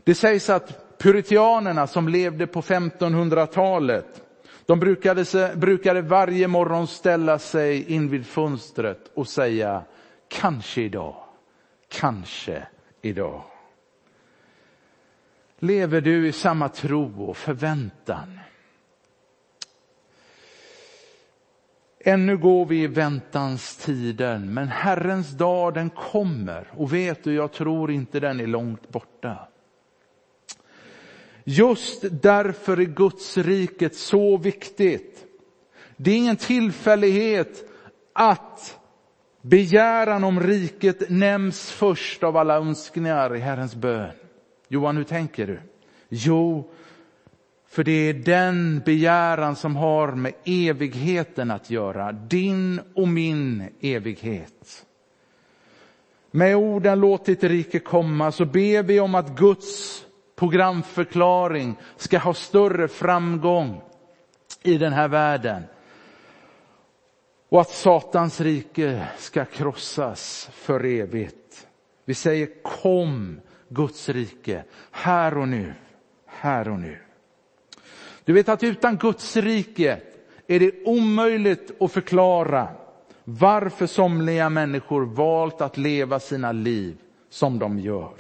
Det 0.09 0.15
sägs 0.15 0.51
att 0.51 0.99
puritianerna 0.99 1.87
som 1.87 2.09
levde 2.09 2.47
på 2.47 2.61
1500-talet, 2.61 4.23
de 4.67 4.81
brukade, 4.81 5.53
brukade 5.57 6.03
varje 6.03 6.49
morgon 6.49 6.87
ställa 6.87 7.39
sig 7.39 7.93
in 7.93 8.09
vid 8.09 8.27
fönstret 8.27 9.11
och 9.15 9.29
säga 9.29 9.83
kanske 10.29 10.83
idag, 10.83 11.17
kanske 11.89 12.67
idag. 13.03 13.43
Lever 15.59 16.01
du 16.01 16.29
i 16.29 16.33
samma 16.33 16.69
tro 16.69 17.25
och 17.25 17.37
förväntan? 17.37 18.39
Ännu 22.01 22.37
går 22.37 22.67
vi 22.67 22.83
i 22.83 22.87
väntans 22.87 23.77
tiden, 23.77 24.55
men 24.55 24.69
Herrens 24.69 25.31
dag 25.31 25.75
den 25.75 25.91
kommer 25.91 26.69
och 26.77 26.93
vet 26.93 27.25
du, 27.25 27.35
jag 27.35 27.53
tror 27.53 27.91
inte 27.91 28.21
den 28.21 28.41
är 28.41 28.47
långt 28.47 28.89
borta. 28.89 29.49
Just 31.51 32.05
därför 32.11 32.81
är 32.81 32.85
Guds 32.85 33.39
riket 33.39 33.95
så 33.95 34.37
viktigt. 34.37 35.27
Det 35.97 36.11
är 36.11 36.17
ingen 36.17 36.37
tillfällighet 36.37 37.71
att 38.13 38.79
begäran 39.43 40.25
om 40.25 40.41
riket 40.41 41.11
nämns 41.11 41.71
först 41.71 42.23
av 42.23 42.37
alla 42.37 42.57
önskningar 42.57 43.37
i 43.37 43.39
Herrens 43.39 43.75
bön. 43.75 44.11
Johan, 44.69 44.97
hur 44.97 45.05
tänker 45.05 45.47
du? 45.47 45.61
Jo, 46.09 46.71
för 47.69 47.85
det 47.85 47.93
är 47.93 48.15
den 48.15 48.83
begäran 48.85 49.57
som 49.57 49.77
har 49.77 50.13
med 50.13 50.33
evigheten 50.45 51.51
att 51.51 51.71
göra. 51.71 52.13
Din 52.13 52.81
och 52.95 53.09
min 53.09 53.69
evighet. 53.81 54.87
Med 56.31 56.57
orden 56.57 57.01
låt 57.01 57.25
ditt 57.25 57.45
rike 57.45 57.79
komma 57.79 58.33
så 58.33 58.45
ber 58.45 58.83
vi 58.83 59.01
om 59.01 59.15
att 59.15 59.39
Guds 59.39 60.05
programförklaring 60.39 61.77
ska 61.97 62.19
ha 62.19 62.35
större 62.35 62.89
framgång 62.89 63.83
i 64.63 64.79
den 64.79 64.93
här 64.93 65.09
världen. 65.09 65.63
Och 67.49 67.61
att 67.61 67.71
Satans 67.71 68.41
rike 68.41 69.07
ska 69.19 69.45
krossas 69.45 70.51
för 70.53 70.85
evigt. 70.85 71.67
Vi 72.05 72.15
säger 72.15 72.49
kom 72.63 73.41
Guds 73.69 74.09
rike 74.09 74.65
här 74.91 75.39
och 75.39 75.49
nu, 75.49 75.75
här 76.27 76.69
och 76.69 76.79
nu. 76.79 76.99
Du 78.25 78.33
vet 78.33 78.49
att 78.49 78.63
utan 78.63 78.97
Guds 78.97 79.37
rike 79.37 80.01
är 80.47 80.61
det 80.61 80.85
omöjligt 80.85 81.83
att 81.83 81.93
förklara 81.93 82.69
varför 83.25 83.87
somliga 83.87 84.49
människor 84.49 85.05
valt 85.05 85.61
att 85.61 85.77
leva 85.77 86.21
sina 86.21 86.53
liv 86.53 86.97
som 87.31 87.59
de 87.59 87.79
gör. 87.79 88.13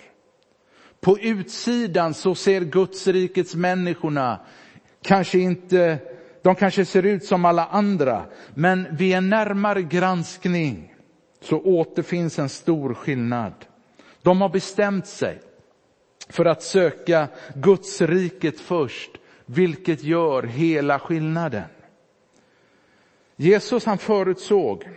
På 1.01 1.19
utsidan 1.19 2.15
så 2.15 2.35
ser 2.35 2.61
Guds 2.61 3.07
rikets 3.07 3.55
människorna 3.55 4.41
kanske 5.03 5.39
inte, 5.39 5.99
de 6.43 6.55
kanske 6.55 6.85
ser 6.85 7.03
ut 7.03 7.25
som 7.25 7.45
alla 7.45 7.67
andra, 7.67 8.25
men 8.55 8.97
vid 8.97 9.15
en 9.15 9.29
närmare 9.29 9.83
granskning 9.83 10.95
så 11.41 11.61
återfinns 11.61 12.39
en 12.39 12.49
stor 12.49 12.95
skillnad. 12.95 13.53
De 14.23 14.41
har 14.41 14.49
bestämt 14.49 15.07
sig 15.07 15.41
för 16.29 16.45
att 16.45 16.63
söka 16.63 17.29
Guds 17.55 18.01
riket 18.01 18.61
först 18.61 19.11
vilket 19.47 20.05
gör 20.05 20.43
hela 20.43 20.99
skillnaden. 20.99 21.65
Jesus 23.37 23.85
han 23.85 23.99
förutsåg 23.99 24.89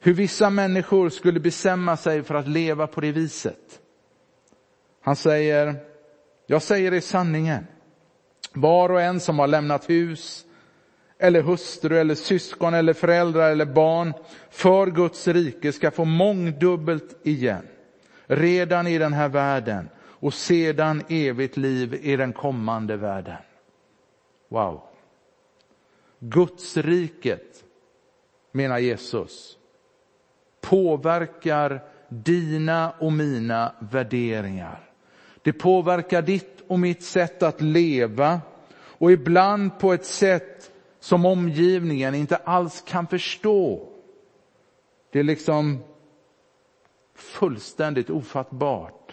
hur 0.00 0.14
vissa 0.14 0.50
människor 0.50 1.08
skulle 1.08 1.40
bestämma 1.40 1.96
sig 1.96 2.22
för 2.22 2.34
att 2.34 2.48
leva 2.48 2.86
på 2.86 3.00
det 3.00 3.12
viset. 3.12 3.80
Han 5.00 5.16
säger, 5.16 5.74
jag 6.46 6.62
säger 6.62 6.94
i 6.94 7.00
sanningen, 7.00 7.66
var 8.52 8.88
och 8.92 9.00
en 9.00 9.20
som 9.20 9.38
har 9.38 9.46
lämnat 9.46 9.90
hus 9.90 10.46
eller 11.18 11.42
hustru 11.42 11.98
eller 11.98 12.14
syskon 12.14 12.74
eller 12.74 12.92
föräldrar 12.92 13.50
eller 13.50 13.66
barn 13.66 14.14
för 14.50 14.86
Guds 14.86 15.28
rike 15.28 15.72
ska 15.72 15.90
få 15.90 16.04
mångdubbelt 16.04 17.26
igen 17.26 17.66
redan 18.26 18.86
i 18.86 18.98
den 18.98 19.12
här 19.12 19.28
världen 19.28 19.88
och 19.98 20.34
sedan 20.34 21.02
evigt 21.08 21.56
liv 21.56 21.94
i 22.02 22.16
den 22.16 22.32
kommande 22.32 22.96
världen. 22.96 23.36
Wow. 24.48 24.82
Guds 26.18 26.76
riket, 26.76 27.64
menar 28.52 28.78
Jesus, 28.78 29.58
påverkar 30.60 31.82
dina 32.08 32.90
och 32.98 33.12
mina 33.12 33.74
värderingar. 33.78 34.89
Det 35.42 35.52
påverkar 35.52 36.22
ditt 36.22 36.60
och 36.66 36.78
mitt 36.78 37.02
sätt 37.02 37.42
att 37.42 37.60
leva 37.60 38.40
och 39.00 39.12
ibland 39.12 39.78
på 39.78 39.92
ett 39.92 40.06
sätt 40.06 40.70
som 41.00 41.26
omgivningen 41.26 42.14
inte 42.14 42.36
alls 42.36 42.82
kan 42.86 43.06
förstå. 43.06 43.88
Det 45.12 45.18
är 45.18 45.22
liksom 45.22 45.78
fullständigt 47.14 48.10
ofattbart. 48.10 49.12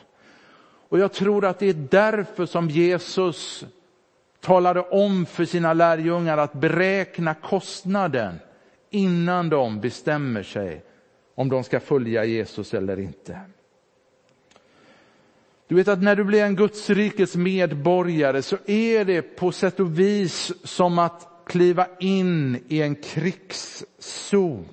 Och 0.90 1.00
jag 1.00 1.14
tror 1.14 1.46
att 1.46 1.60
det 1.60 1.70
är 1.70 1.88
därför 1.90 2.46
som 2.46 2.70
Jesus 2.70 3.66
talade 4.40 4.82
om 4.82 5.26
för 5.26 5.46
sina 5.46 5.74
lärjungar 5.74 6.38
att 6.38 6.54
beräkna 6.54 7.34
kostnaden 7.34 8.40
innan 8.90 9.50
de 9.50 9.82
bestämmer 9.82 10.44
sig 10.44 10.84
om 11.36 11.50
de 11.50 11.64
ska 11.64 11.80
följa 11.80 12.26
Jesus 12.26 12.74
eller 12.74 13.00
inte. 13.00 13.40
Du 15.68 15.76
vet 15.76 15.88
att 15.88 16.04
när 16.04 16.16
du 16.16 16.24
blir 16.24 16.44
en 16.44 16.56
Guds 16.56 16.90
rikes 16.90 17.36
medborgare 17.36 18.42
så 18.42 18.58
är 18.66 19.06
det 19.06 19.22
på 19.22 19.52
sätt 19.52 19.80
och 19.80 20.00
vis 20.00 20.54
som 20.64 21.00
att 21.00 21.28
kliva 21.46 21.88
in 22.00 22.64
i 22.68 22.82
en 22.82 22.96
krigszon. 22.96 24.66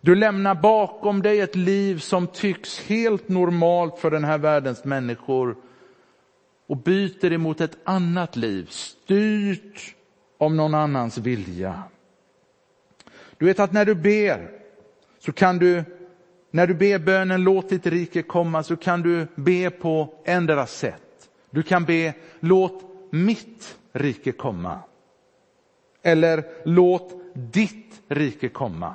Du 0.00 0.14
lämnar 0.14 0.54
bakom 0.54 1.22
dig 1.22 1.40
ett 1.40 1.56
liv 1.56 1.98
som 1.98 2.26
tycks 2.26 2.80
helt 2.80 3.28
normalt 3.28 3.98
för 3.98 4.10
den 4.10 4.24
här 4.24 4.38
världens 4.38 4.84
människor 4.84 5.56
och 6.66 6.76
byter 6.76 7.32
emot 7.32 7.60
ett 7.60 7.78
annat 7.84 8.36
liv, 8.36 8.66
styrt 8.70 9.94
av 10.38 10.54
någon 10.54 10.74
annans 10.74 11.18
vilja. 11.18 11.82
Du 13.38 13.46
vet 13.46 13.60
att 13.60 13.72
när 13.72 13.84
du 13.84 13.94
ber 13.94 14.50
så 15.18 15.32
kan 15.32 15.58
du, 15.58 15.84
när 16.54 16.66
du 16.66 16.74
ber 16.74 16.98
bönen 16.98 17.44
låt 17.44 17.68
ditt 17.68 17.86
rike 17.86 18.22
komma 18.22 18.62
så 18.62 18.76
kan 18.76 19.02
du 19.02 19.26
be 19.34 19.70
på 19.70 20.14
ändra 20.24 20.66
sätt. 20.66 21.30
Du 21.50 21.62
kan 21.62 21.84
be 21.84 22.14
låt 22.40 22.84
mitt 23.10 23.78
rike 23.92 24.32
komma. 24.32 24.78
Eller 26.02 26.44
låt 26.64 27.12
ditt 27.34 28.02
rike 28.08 28.48
komma. 28.48 28.94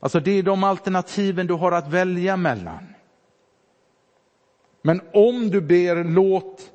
Alltså 0.00 0.20
det 0.20 0.30
är 0.30 0.42
de 0.42 0.64
alternativen 0.64 1.46
du 1.46 1.54
har 1.54 1.72
att 1.72 1.88
välja 1.88 2.36
mellan. 2.36 2.86
Men 4.82 5.00
om 5.12 5.50
du 5.50 5.60
ber 5.60 6.04
låt 6.04 6.70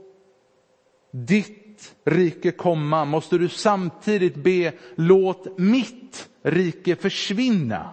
ditt 1.12 1.96
rike 2.04 2.52
komma 2.52 3.06
måste 3.06 3.38
du 3.38 3.50
samtidigt 3.50 4.36
be 4.36 4.74
låt 4.96 5.58
mitt 5.58 6.30
rike 6.42 6.96
försvinna. 6.96 7.90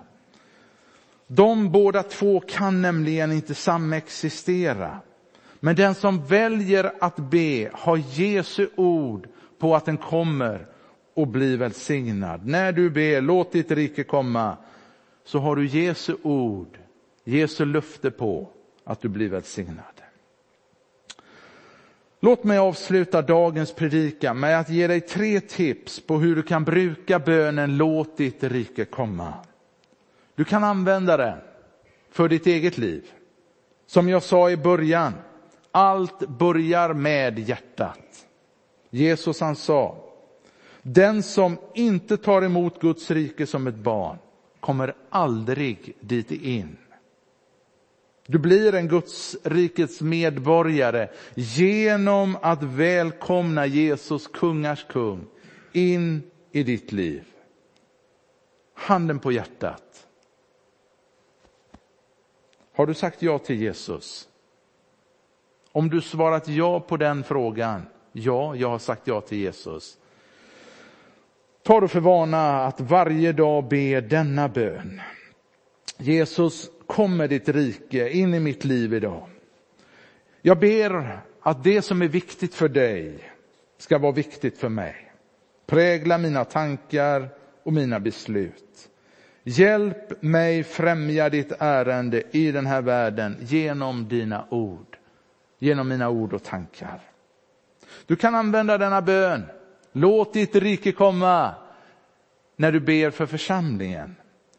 De 1.33 1.71
båda 1.71 2.03
två 2.03 2.41
kan 2.41 2.83
nämligen 2.83 3.33
inte 3.33 3.55
samexistera. 3.55 5.01
Men 5.61 5.77
den 5.77 5.95
som 5.95 6.27
väljer 6.27 6.93
att 7.01 7.17
be 7.17 7.71
har 7.73 7.97
Jesu 7.97 8.69
ord 8.77 9.29
på 9.59 9.77
att 9.77 9.85
den 9.85 9.97
kommer 9.97 10.67
och 11.15 11.29
blir 11.29 11.57
välsignad. 11.57 12.47
När 12.47 12.73
du 12.73 12.91
ber 12.91 13.21
låt 13.21 13.53
ditt 13.53 13.71
rike 13.71 14.05
komma 14.05 14.57
så 15.25 15.39
har 15.39 15.57
du 15.57 15.67
Jesu 15.67 16.17
ord, 16.23 16.79
Jesu 17.25 17.65
löfte 17.65 18.11
på 18.11 18.49
att 18.85 19.01
du 19.01 19.09
blir 19.09 19.29
välsignad. 19.29 20.03
Låt 22.21 22.45
mig 22.45 22.59
avsluta 22.59 23.23
dagens 23.23 23.73
predikan 23.73 24.41
med 24.41 24.61
att 24.61 24.71
ge 24.71 24.87
dig 24.87 25.01
tre 25.01 25.41
tips 25.41 26.07
på 26.07 26.19
hur 26.19 26.37
du 26.37 26.43
kan 26.43 26.65
bruka 26.65 27.19
bönen 27.19 27.77
låt 27.77 28.17
ditt 28.17 28.45
rike 28.45 28.85
komma. 28.85 29.35
Du 30.41 30.45
kan 30.45 30.65
använda 30.65 31.17
den 31.17 31.39
för 32.11 32.29
ditt 32.29 32.47
eget 32.47 32.79
liv. 32.79 33.11
Som 33.87 34.09
jag 34.09 34.23
sa 34.23 34.51
i 34.51 34.57
början, 34.57 35.13
allt 35.71 36.29
börjar 36.29 36.95
med 36.95 37.39
hjärtat. 37.39 38.27
Jesus 38.91 39.41
han 39.41 39.57
sa, 39.57 40.05
den 40.83 41.23
som 41.23 41.59
inte 41.75 42.17
tar 42.17 42.43
emot 42.43 42.81
Guds 42.81 43.11
rike 43.11 43.47
som 43.47 43.67
ett 43.67 43.75
barn 43.75 44.19
kommer 44.61 44.95
aldrig 45.11 45.97
dit 46.01 46.31
in. 46.31 46.77
Du 48.27 48.39
blir 48.39 48.75
en 48.75 48.89
Guds 48.89 49.37
rikets 49.43 50.01
medborgare 50.01 51.09
genom 51.35 52.37
att 52.43 52.63
välkomna 52.63 53.67
Jesus, 53.67 54.27
kungars 54.27 54.87
kung, 54.89 55.27
in 55.73 56.23
i 56.53 56.63
ditt 56.63 56.93
liv. 56.93 57.25
Handen 58.75 59.19
på 59.19 59.33
hjärtat. 59.33 60.07
Har 62.81 62.87
du 62.87 62.95
sagt 62.95 63.23
ja 63.23 63.39
till 63.39 63.63
Jesus? 63.63 64.29
Om 65.73 65.91
du 65.91 66.01
svarat 66.01 66.49
ja 66.49 66.81
på 66.81 66.97
den 66.97 67.25
frågan, 67.25 67.83
ja, 68.13 68.55
jag 68.57 68.69
har 68.69 68.79
sagt 68.79 69.07
ja 69.07 69.21
till 69.21 69.39
Jesus. 69.39 69.99
Ta 71.63 71.81
då 71.81 71.89
för 71.89 72.01
vana 72.01 72.65
att 72.65 72.81
varje 72.81 73.33
dag 73.33 73.69
be 73.69 74.01
denna 74.01 74.49
bön. 74.49 75.01
Jesus, 75.99 76.71
kom 76.87 77.17
med 77.17 77.31
ditt 77.31 77.49
rike 77.49 78.11
in 78.11 78.35
i 78.35 78.41
mitt 78.41 78.65
liv 78.65 78.95
idag. 78.95 79.29
Jag 80.43 80.59
ber 80.59 81.21
att 81.41 81.65
det 81.65 81.83
som 81.83 82.03
är 82.03 82.09
viktigt 82.09 82.55
för 82.55 82.69
dig 82.69 83.19
ska 83.79 83.99
vara 83.99 84.13
viktigt 84.13 84.59
för 84.59 84.69
mig. 84.69 85.13
Prägla 85.67 86.19
mina 86.19 86.45
tankar 86.45 87.29
och 87.63 87.73
mina 87.73 88.01
beslut. 88.01 88.90
Hjälp 89.45 90.23
mig 90.23 90.65
främja 90.65 91.31
ditt 91.31 91.53
ärende 91.59 92.23
i 92.31 92.53
den 92.53 92.67
här 92.67 92.83
världen 92.83 93.37
genom 93.41 94.09
dina 94.09 94.47
ord, 94.51 94.97
genom 95.59 95.89
mina 95.89 96.09
ord 96.09 96.33
och 96.33 96.43
tankar. 96.43 97.01
Du 98.07 98.17
kan 98.17 98.35
använda 98.35 98.79
denna 98.79 99.03
bön. 99.03 99.43
Låt 99.93 100.33
ditt 100.33 100.57
rike 100.57 100.93
komma 100.93 101.55
när 102.57 102.73
du 102.73 102.81
ber 102.81 103.11
för 103.11 103.27
församlingen. 103.27 104.17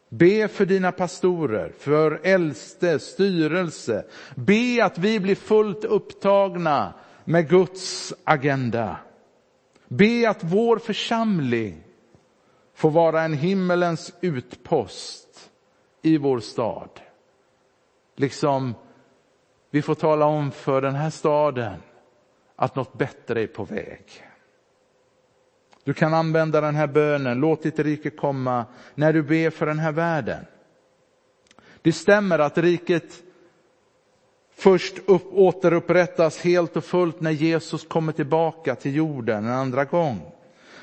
Be 0.10 0.48
för 0.48 0.66
dina 0.66 0.92
pastorer, 0.92 1.74
för 1.80 2.20
äldste, 2.24 3.00
styrelse. 3.00 4.06
Be 4.36 4.86
att 4.86 4.98
vi 4.98 5.20
blir 5.20 5.36
fullt 5.36 5.86
upptagna 5.86 6.94
med 7.26 7.50
Guds 7.50 8.14
agenda. 8.24 8.98
Be 9.88 10.30
att 10.30 10.44
vår 10.44 10.78
församling 10.78 11.84
får 12.82 12.92
vara 12.92 13.22
en 13.22 13.34
himmelens 13.34 14.14
utpost 14.22 15.52
i 16.02 16.18
vår 16.18 16.40
stad. 16.40 16.90
Liksom 18.16 18.76
vi 19.70 19.82
får 19.82 19.96
tala 19.96 20.26
om 20.26 20.52
för 20.52 20.82
den 20.82 20.96
här 20.96 21.10
staden 21.10 21.82
att 22.56 22.76
något 22.76 22.94
bättre 22.94 23.42
är 23.42 23.48
på 23.48 23.64
väg. 23.64 24.04
Du 25.84 25.94
kan 25.94 26.14
använda 26.14 26.62
den 26.62 26.76
här 26.76 26.88
bönen, 26.88 27.40
låt 27.40 27.64
ditt 27.64 27.80
rike 27.80 28.10
komma, 28.10 28.66
när 28.96 29.14
du 29.14 29.24
ber 29.24 29.50
för 29.50 29.66
den 29.66 29.80
här 29.80 29.92
världen. 29.92 30.46
Det 31.82 31.92
stämmer 31.92 32.40
att 32.40 32.58
riket 32.58 33.24
först 34.56 34.98
upp, 35.06 35.34
återupprättas 35.34 36.40
helt 36.40 36.78
och 36.78 36.86
fullt 36.86 37.22
när 37.22 37.32
Jesus 37.32 37.88
kommer 37.88 38.12
tillbaka 38.12 38.76
till 38.76 38.96
jorden 38.96 39.46
en 39.46 39.52
andra 39.52 39.86
gång. 39.86 40.32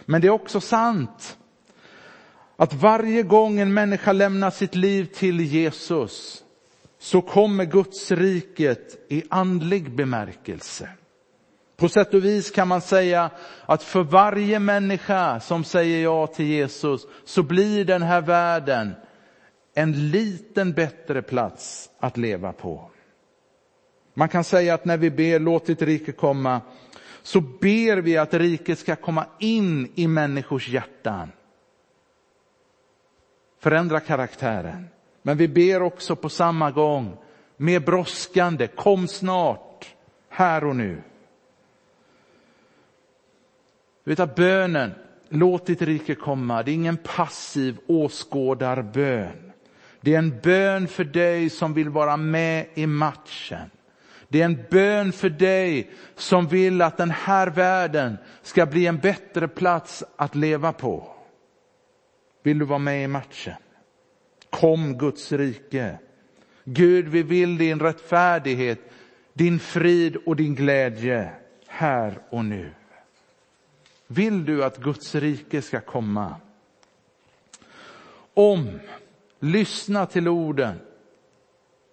Men 0.05 0.21
det 0.21 0.27
är 0.27 0.33
också 0.33 0.61
sant 0.61 1.39
att 2.61 2.75
varje 2.75 3.23
gång 3.23 3.61
en 3.61 3.75
människa 3.75 4.13
lämnar 4.13 4.51
sitt 4.51 4.75
liv 4.75 5.05
till 5.05 5.41
Jesus 5.41 6.45
så 6.99 7.21
kommer 7.23 7.65
Guds 7.65 8.11
riket 8.11 9.07
i 9.09 9.23
andlig 9.31 9.91
bemärkelse. 9.91 10.89
På 11.77 11.89
sätt 11.89 12.15
och 12.15 12.25
vis 12.25 12.51
kan 12.51 12.69
man 12.69 12.81
säga 12.81 13.31
att 13.67 13.83
för 13.83 14.03
varje 14.03 14.59
människa 14.59 15.41
som 15.41 15.65
säger 15.65 16.03
ja 16.03 16.27
till 16.27 16.47
Jesus 16.47 17.07
så 17.25 17.43
blir 17.43 17.85
den 17.85 18.03
här 18.03 18.21
världen 18.21 18.93
en 19.75 20.11
liten 20.11 20.73
bättre 20.73 21.23
plats 21.23 21.91
att 22.01 22.17
leva 22.17 22.53
på. 22.53 22.91
Man 24.15 24.29
kan 24.29 24.45
säga 24.45 24.75
att 24.75 24.85
när 24.85 24.97
vi 24.97 25.11
ber 25.11 25.39
låt 25.39 25.67
ditt 25.67 25.83
rike 25.83 26.13
komma 26.13 26.61
så 27.23 27.41
ber 27.41 27.97
vi 27.97 28.17
att 28.17 28.35
riket 28.35 28.79
ska 28.79 28.97
komma 28.97 29.27
in 29.39 29.93
i 29.95 30.09
människors 30.09 30.69
hjärtan. 30.69 31.33
Förändra 33.59 34.01
karaktären. 34.01 34.89
Men 35.23 35.37
vi 35.37 35.49
ber 35.49 35.83
också 35.83 36.17
på 36.17 36.29
samma 36.29 36.71
gång 36.71 37.17
mer 37.57 37.81
brådskande, 37.81 38.67
kom 38.67 39.09
snart, 39.09 39.95
här 40.29 40.65
och 40.65 40.77
nu. 40.77 41.03
Du 44.05 44.11
vet 44.11 44.21
att 44.21 44.35
bönen, 44.35 44.91
låt 45.29 45.67
ditt 45.67 45.83
rike 45.83 46.15
komma, 46.15 46.63
det 46.63 46.71
är 46.71 46.75
ingen 46.75 46.97
passiv 46.97 47.79
åskådarbön. 47.87 49.53
Det 50.01 50.15
är 50.15 50.19
en 50.19 50.41
bön 50.41 50.89
för 50.89 51.05
dig 51.05 51.51
som 51.51 51.75
vill 51.75 51.89
vara 51.89 52.17
med 52.17 52.67
i 52.75 52.87
matchen. 52.87 53.71
Det 54.29 54.41
är 54.41 54.45
en 54.45 54.65
bön 54.71 55.13
för 55.13 55.29
dig 55.29 55.91
som 56.17 56.47
vill 56.47 56.83
att 56.83 56.97
den 56.97 57.11
här 57.11 57.47
världen 57.47 58.17
ska 58.43 58.67
bli 58.67 58.87
en 58.87 58.99
bättre 58.99 59.49
plats 59.49 60.05
att 60.17 60.35
leva 60.35 60.73
på. 60.73 61.18
Vill 62.43 62.59
du 62.59 62.65
vara 62.65 62.79
med 62.79 63.05
i 63.05 63.07
matchen? 63.07 63.55
Kom 64.51 64.99
Guds 64.99 65.33
rike. 65.33 65.99
Gud, 66.65 67.09
vi 67.09 67.23
vill 67.23 67.59
din 67.59 67.81
rättfärdighet, 67.81 68.79
din 69.33 69.59
frid 69.59 70.17
och 70.17 70.37
din 70.37 70.55
glädje 70.55 71.33
här 71.67 72.19
och 72.31 72.45
nu. 72.45 72.71
Vill 74.07 74.45
du 74.45 74.65
att 74.65 74.79
Guds 74.79 75.15
rike 75.15 75.63
ska 75.63 75.81
komma? 75.81 76.37
Om, 78.35 78.81
lyssna 79.41 80.07
till 80.07 80.29
orden 80.29 80.81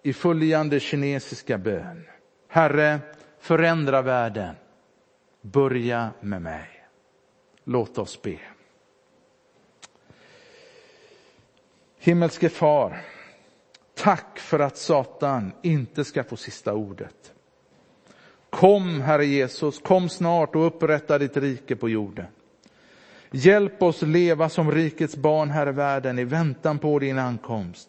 i 0.02 0.12
följande 0.12 0.80
kinesiska 0.80 1.58
bön. 1.58 2.04
Herre, 2.48 2.98
förändra 3.38 4.02
världen. 4.02 4.54
Börja 5.42 6.10
med 6.20 6.42
mig. 6.42 6.68
Låt 7.64 7.98
oss 7.98 8.22
be. 8.22 8.38
Himmelske 12.06 12.48
far, 12.48 13.00
tack 13.94 14.38
för 14.38 14.58
att 14.58 14.76
Satan 14.76 15.52
inte 15.62 16.04
ska 16.04 16.24
få 16.24 16.36
sista 16.36 16.74
ordet. 16.74 17.32
Kom, 18.50 19.00
Herre 19.00 19.26
Jesus, 19.26 19.78
kom 19.78 20.08
snart 20.08 20.56
och 20.56 20.66
upprätta 20.66 21.18
ditt 21.18 21.36
rike 21.36 21.76
på 21.76 21.88
jorden. 21.88 22.26
Hjälp 23.30 23.82
oss 23.82 24.02
leva 24.02 24.48
som 24.48 24.72
rikets 24.72 25.16
barn 25.16 25.50
här 25.50 25.68
i 25.68 25.72
världen 25.72 26.18
i 26.18 26.24
väntan 26.24 26.78
på 26.78 26.98
din 26.98 27.18
ankomst. 27.18 27.88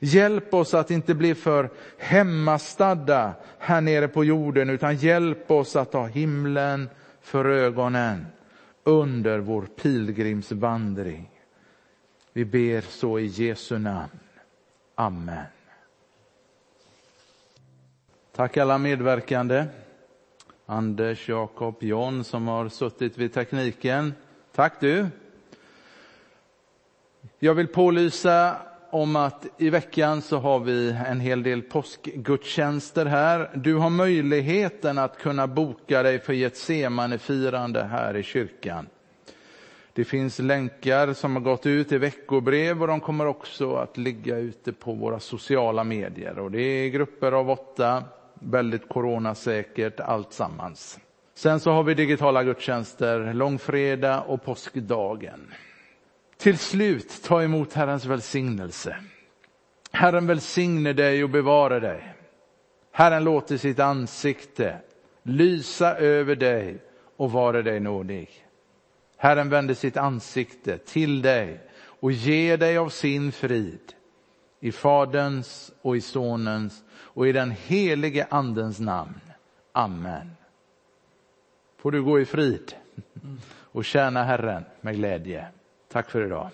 Hjälp 0.00 0.54
oss 0.54 0.74
att 0.74 0.90
inte 0.90 1.14
bli 1.14 1.34
för 1.34 1.70
hemmastadda 1.98 3.34
här 3.58 3.80
nere 3.80 4.08
på 4.08 4.24
jorden, 4.24 4.70
utan 4.70 4.96
hjälp 4.96 5.50
oss 5.50 5.76
att 5.76 5.92
ha 5.92 6.06
himlen 6.06 6.88
för 7.20 7.44
ögonen 7.44 8.26
under 8.84 9.38
vår 9.38 9.62
pilgrimsvandring. 9.62 11.35
Vi 12.36 12.44
ber 12.44 12.80
så 12.80 13.18
i 13.18 13.26
Jesu 13.26 13.78
namn. 13.78 14.18
Amen. 14.94 15.44
Tack 18.32 18.56
alla 18.56 18.78
medverkande. 18.78 19.64
Anders, 20.66 21.28
Jakob, 21.28 21.76
John 21.80 22.24
som 22.24 22.48
har 22.48 22.68
suttit 22.68 23.18
vid 23.18 23.32
tekniken. 23.34 24.14
Tack 24.54 24.80
du. 24.80 25.06
Jag 27.38 27.54
vill 27.54 27.68
pålysa 27.68 28.56
om 28.90 29.16
att 29.16 29.46
i 29.58 29.70
veckan 29.70 30.22
så 30.22 30.38
har 30.38 30.58
vi 30.58 30.96
en 31.06 31.20
hel 31.20 31.42
del 31.42 31.62
påskgudstjänster 31.62 33.06
här. 33.06 33.50
Du 33.54 33.74
har 33.74 33.90
möjligheten 33.90 34.98
att 34.98 35.18
kunna 35.18 35.46
boka 35.46 36.02
dig 36.02 36.18
för 36.18 36.32
Getsemane-firande 36.32 37.84
här 37.84 38.16
i 38.16 38.22
kyrkan. 38.22 38.86
Det 39.96 40.04
finns 40.04 40.38
länkar 40.38 41.12
som 41.12 41.36
har 41.36 41.42
gått 41.42 41.66
ut 41.66 41.92
i 41.92 41.98
veckobrev 41.98 42.82
och 42.82 42.88
de 42.88 43.00
kommer 43.00 43.26
också 43.26 43.76
att 43.76 43.96
ligga 43.96 44.36
ute 44.36 44.72
på 44.72 44.92
våra 44.92 45.20
sociala 45.20 45.84
medier. 45.84 46.38
Och 46.38 46.50
det 46.50 46.60
är 46.60 46.88
grupper 46.88 47.32
av 47.32 47.50
åtta, 47.50 48.04
väldigt 48.34 48.88
coronasäkert 48.88 50.00
alltsammans. 50.00 50.98
Sen 51.34 51.60
så 51.60 51.70
har 51.70 51.82
vi 51.82 51.94
digitala 51.94 52.44
gudstjänster 52.44 53.34
långfredag 53.34 54.24
och 54.26 54.44
påskdagen. 54.44 55.54
Till 56.36 56.58
slut, 56.58 57.22
ta 57.24 57.42
emot 57.42 57.72
Herrens 57.72 58.04
välsignelse. 58.04 58.96
Herren 59.90 60.26
välsigne 60.26 60.92
dig 60.92 61.24
och 61.24 61.30
bevara 61.30 61.80
dig. 61.80 62.14
Herren 62.92 63.24
låter 63.24 63.56
sitt 63.56 63.80
ansikte 63.80 64.76
lysa 65.22 65.96
över 65.96 66.36
dig 66.36 66.78
och 67.16 67.32
vara 67.32 67.62
dig 67.62 67.80
nådig. 67.80 68.45
Herren 69.16 69.48
vänder 69.48 69.74
sitt 69.74 69.96
ansikte 69.96 70.78
till 70.78 71.22
dig 71.22 71.60
och 72.00 72.12
ger 72.12 72.56
dig 72.56 72.78
av 72.78 72.88
sin 72.88 73.32
frid. 73.32 73.92
I 74.60 74.72
Faderns 74.72 75.72
och 75.82 75.96
i 75.96 76.00
Sonens 76.00 76.84
och 76.92 77.28
i 77.28 77.32
den 77.32 77.50
helige 77.50 78.26
Andens 78.30 78.80
namn. 78.80 79.20
Amen. 79.72 80.30
Får 81.76 81.92
du 81.92 82.02
gå 82.02 82.20
i 82.20 82.24
frid 82.24 82.72
och 83.72 83.84
tjäna 83.84 84.24
Herren 84.24 84.64
med 84.80 84.96
glädje. 84.96 85.46
Tack 85.88 86.10
för 86.10 86.26
idag. 86.26 86.50